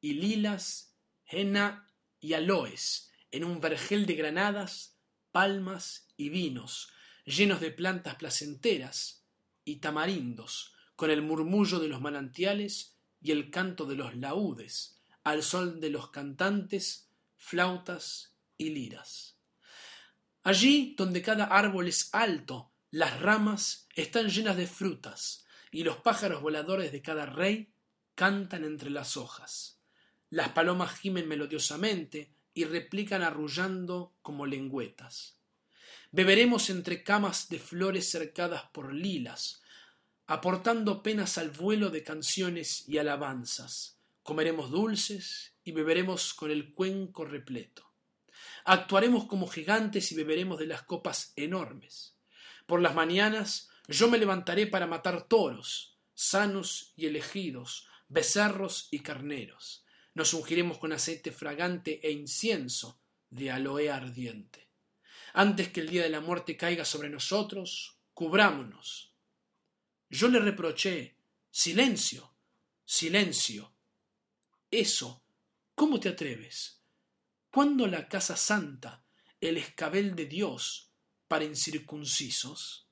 [0.00, 0.94] y lilas,
[1.26, 4.96] henna y aloes, en un vergel de granadas,
[5.32, 6.92] palmas y vinos,
[7.24, 9.26] llenos de plantas placenteras
[9.64, 15.42] y tamarindos, con el murmullo de los manantiales y el canto de los laúdes, al
[15.42, 19.36] sol de los cantantes, flautas y liras.
[20.44, 26.42] Allí donde cada árbol es alto, las ramas están llenas de frutas, y los pájaros
[26.42, 27.72] voladores de cada rey
[28.16, 29.80] cantan entre las hojas.
[30.28, 35.38] Las palomas gimen melodiosamente, y replican arrullando como lengüetas.
[36.10, 39.62] Beberemos entre camas de flores cercadas por lilas,
[40.26, 43.98] aportando penas al vuelo de canciones y alabanzas.
[44.24, 47.88] Comeremos dulces y beberemos con el cuenco repleto.
[48.64, 52.16] Actuaremos como gigantes y beberemos de las copas enormes.
[52.70, 59.84] Por las mañanas yo me levantaré para matar toros, sanos y elegidos, becerros y carneros.
[60.14, 64.68] Nos ungiremos con aceite fragante e incienso de aloe ardiente.
[65.32, 69.16] Antes que el día de la muerte caiga sobre nosotros, cubrámonos.
[70.08, 71.16] Yo le reproché,
[71.50, 72.32] silencio,
[72.84, 73.72] silencio.
[74.70, 75.24] Eso,
[75.74, 76.80] ¿cómo te atreves?
[77.50, 79.02] ¿Cuándo la casa santa,
[79.40, 80.89] el escabel de Dios,
[81.30, 82.88] para incircuncisos?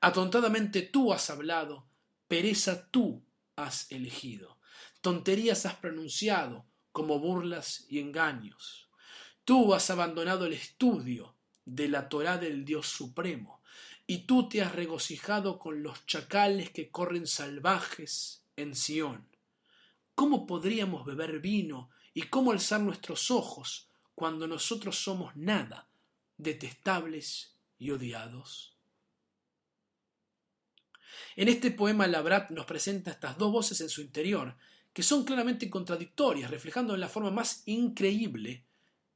[0.00, 1.86] Atontadamente tú has hablado,
[2.26, 3.22] pereza tú
[3.54, 4.58] has elegido.
[5.00, 8.88] Tonterías has pronunciado como burlas y engaños.
[9.44, 13.62] Tú has abandonado el estudio de la Torá del Dios Supremo,
[14.04, 19.28] y tú te has regocijado con los chacales que corren salvajes en Sión.
[20.16, 25.86] ¿Cómo podríamos beber vino y cómo alzar nuestros ojos cuando nosotros somos nada,
[26.36, 28.76] detestables y odiados?
[31.34, 34.56] En este poema Labrat nos presenta estas dos voces en su interior,
[34.92, 38.64] que son claramente contradictorias, reflejando en la forma más increíble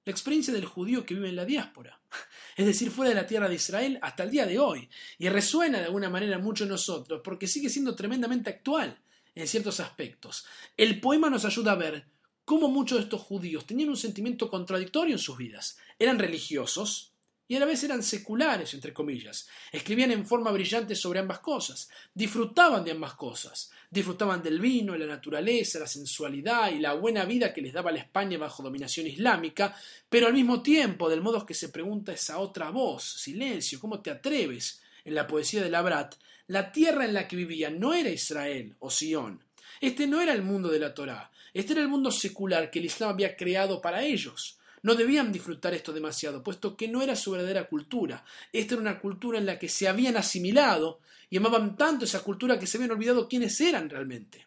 [0.05, 2.01] la experiencia del judío que vive en la diáspora,
[2.57, 4.89] es decir, fuera de la tierra de Israel hasta el día de hoy,
[5.19, 8.99] y resuena de alguna manera mucho en nosotros, porque sigue siendo tremendamente actual
[9.35, 10.47] en ciertos aspectos.
[10.77, 12.07] El poema nos ayuda a ver
[12.45, 15.79] cómo muchos de estos judíos tenían un sentimiento contradictorio en sus vidas.
[15.99, 17.14] Eran religiosos,
[17.47, 19.49] y a la vez eran seculares, entre comillas.
[19.71, 25.07] Escribían en forma brillante sobre ambas cosas, disfrutaban de ambas cosas, disfrutaban del vino, la
[25.07, 29.77] naturaleza, la sensualidad y la buena vida que les daba la España bajo dominación islámica,
[30.09, 34.11] pero al mismo tiempo, del modo que se pregunta esa otra voz, silencio, ¿cómo te
[34.11, 34.83] atreves?
[35.05, 36.15] En la poesía de Labrat,
[36.47, 39.41] la tierra en la que vivían no era Israel o Sion.
[39.81, 42.87] Este no era el mundo de la Torá, este era el mundo secular que el
[42.87, 44.59] Islam había creado para ellos.
[44.85, 48.23] No debían disfrutar esto demasiado, puesto que no era su verdadera cultura.
[48.53, 52.59] Esta era una cultura en la que se habían asimilado y amaban tanto esa cultura
[52.59, 54.47] que se habían olvidado quiénes eran realmente.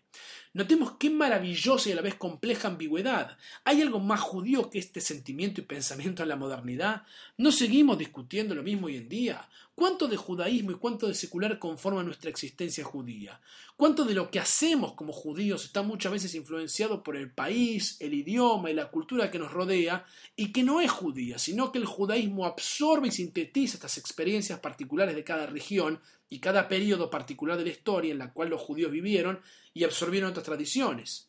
[0.53, 3.35] Notemos qué maravillosa y a la vez compleja ambigüedad.
[3.63, 7.01] ¿Hay algo más judío que este sentimiento y pensamiento en la modernidad?
[7.37, 9.49] ¿No seguimos discutiendo lo mismo hoy en día?
[9.77, 13.39] ¿Cuánto de judaísmo y cuánto de secular conforma nuestra existencia judía?
[13.75, 18.15] ¿Cuánto de lo que hacemos como judíos está muchas veces influenciado por el país, el
[18.15, 20.03] idioma y la cultura que nos rodea
[20.35, 25.15] y que no es judía, sino que el judaísmo absorbe y sintetiza estas experiencias particulares
[25.15, 28.89] de cada región y cada periodo particular de la historia en la cual los judíos
[28.89, 29.41] vivieron
[29.75, 31.27] y absorbieron otras tradiciones.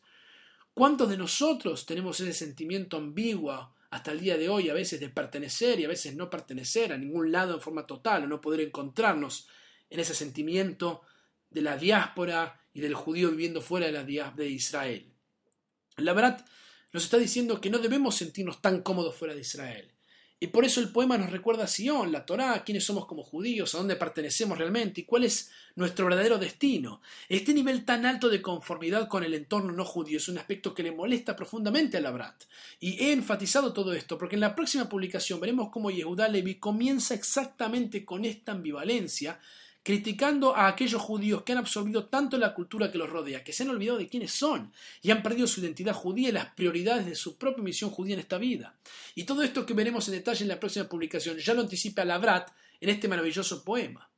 [0.73, 5.09] ¿Cuántos de nosotros tenemos ese sentimiento ambiguo hasta el día de hoy, a veces de
[5.09, 8.61] pertenecer y a veces no pertenecer a ningún lado en forma total, o no poder
[8.61, 9.47] encontrarnos
[9.89, 11.01] en ese sentimiento
[11.49, 15.11] de la diáspora y del judío viviendo fuera de, la de Israel?
[15.97, 16.45] La verdad
[16.93, 19.93] nos está diciendo que no debemos sentirnos tan cómodos fuera de Israel
[20.41, 23.75] Y por eso el poema nos recuerda a Sion, la Torá, quiénes somos como judíos,
[23.75, 27.01] a dónde pertenecemos realmente y cuál es nuestro verdadero destino.
[27.27, 30.83] Este nivel tan alto de conformidad con el entorno no judío es un aspecto que
[30.83, 32.43] le molesta profundamente a Labrat.
[32.79, 37.13] Y he enfatizado todo esto porque en la próxima publicación veremos cómo Yehudá Levi comienza
[37.13, 39.39] exactamente con esta ambivalencia
[39.83, 43.63] criticando a aquellos judíos que han absorbido tanto la cultura que los rodea, que se
[43.63, 47.15] han olvidado de quiénes son y han perdido su identidad judía y las prioridades de
[47.15, 48.77] su propia misión judía en esta vida.
[49.15, 52.51] Y todo esto que veremos en detalle en la próxima publicación ya lo anticipa Labrat
[52.81, 54.09] en este maravilloso poema.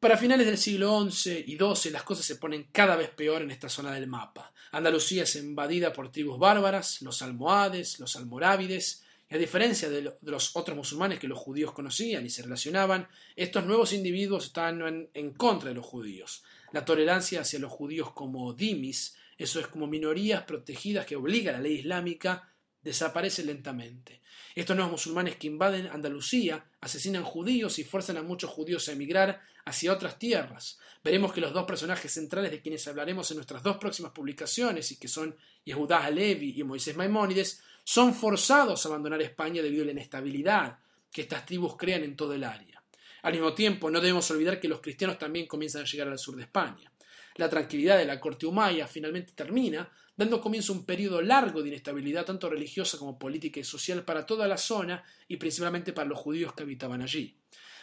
[0.00, 3.50] Para finales del siglo XI y XII las cosas se ponen cada vez peor en
[3.50, 4.52] esta zona del mapa.
[4.72, 10.76] Andalucía es invadida por tribus bárbaras, los almohades, los almorávides, a diferencia de, los otros
[10.76, 15.76] musulmanes que los judíos conocían y se relacionaban, estos nuevos individuos estaban en, contra de
[15.76, 16.42] los judíos.
[16.72, 21.54] La tolerancia hacia los judíos como dimis, eso es como minorías protegidas que obliga a
[21.54, 22.52] la ley islámica,
[22.82, 24.20] desaparece lentamente.
[24.56, 29.42] Estos nuevos musulmanes que invaden Andalucía asesinan judíos y fuerzan a muchos judíos a emigrar
[29.64, 30.78] hacia otras tierras.
[31.02, 34.98] Veremos que los dos personajes centrales de quienes hablaremos en nuestras dos próximas publicaciones y
[34.98, 39.92] que son Yehudá Alevi y Moisés Maimónides son forzados a abandonar España debido a la
[39.92, 40.78] inestabilidad
[41.10, 42.82] que estas tribus crean en todo el área.
[43.22, 46.36] Al mismo tiempo, no debemos olvidar que los cristianos también comienzan a llegar al sur
[46.36, 46.90] de España.
[47.36, 51.68] La tranquilidad de la corte humaya finalmente termina, dando comienzo a un periodo largo de
[51.68, 56.18] inestabilidad tanto religiosa como política y social para toda la zona y principalmente para los
[56.18, 57.39] judíos que habitaban allí.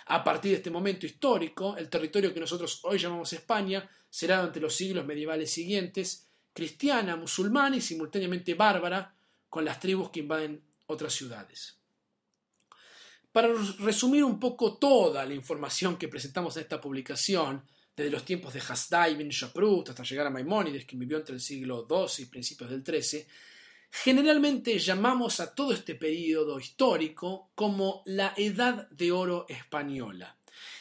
[0.09, 4.61] A partir de este momento histórico, el territorio que nosotros hoy llamamos España será durante
[4.61, 9.15] los siglos medievales siguientes cristiana, musulmana y simultáneamente bárbara,
[9.47, 11.77] con las tribus que invaden otras ciudades.
[13.31, 13.49] Para
[13.79, 17.63] resumir un poco toda la información que presentamos en esta publicación,
[17.95, 21.41] desde los tiempos de Hasdai bin Shaprut hasta llegar a Maimónides, que vivió entre el
[21.41, 23.27] siglo XII y principios del XIII,
[23.89, 30.37] generalmente llamamos a todo este periodo histórico como la Edad de Oro española.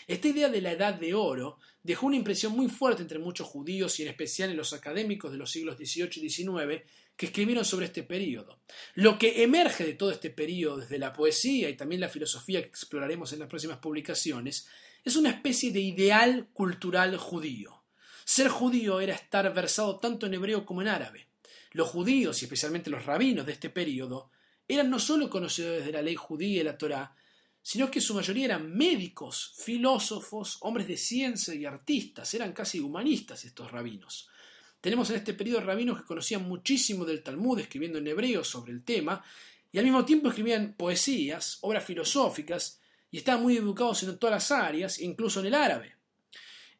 [0.06, 3.98] Esta idea de la Edad de Oro dejó una impresión muy fuerte entre muchos judíos
[3.98, 6.82] y en especial en los académicos de los siglos XVIII y XIX
[7.16, 8.60] que escribieron sobre este periodo.
[8.94, 12.68] Lo que emerge de todo este periodo desde la poesía y también la filosofía que
[12.68, 14.68] exploraremos en las próximas publicaciones
[15.04, 17.84] es una especie de ideal cultural judío.
[18.24, 21.25] Ser judío era estar versado tanto en hebreo como en árabe.
[21.76, 24.30] Los judíos, y especialmente los rabinos de este periodo,
[24.66, 27.14] eran no solo conocedores de la ley judía y la Torá,
[27.60, 33.44] sino que su mayoría eran médicos, filósofos, hombres de ciencia y artistas, eran casi humanistas
[33.44, 34.26] estos rabinos.
[34.80, 38.82] Tenemos en este periodo rabinos que conocían muchísimo del Talmud, escribiendo en hebreo sobre el
[38.82, 39.22] tema,
[39.70, 44.50] y al mismo tiempo escribían poesías, obras filosóficas, y estaban muy educados en todas las
[44.50, 45.94] áreas, incluso en el árabe.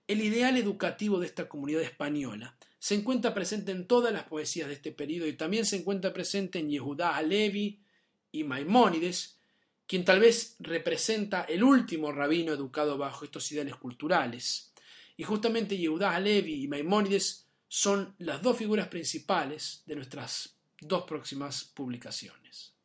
[0.09, 2.57] El ideal educativo de esta comunidad española
[2.87, 6.61] se encuentra presente en todas las poesías de este periodo y también se encuentra presente
[6.61, 7.83] en Yehudá Alevi
[8.31, 9.41] y Maimónides,
[9.89, 14.73] quien tal vez representa el último rabino educado bajo estos ideales culturales.
[15.17, 21.65] Y justamente Yehudá Alevi y Maimónides son las dos figuras principales de nuestras dos próximas
[21.65, 22.76] publicaciones.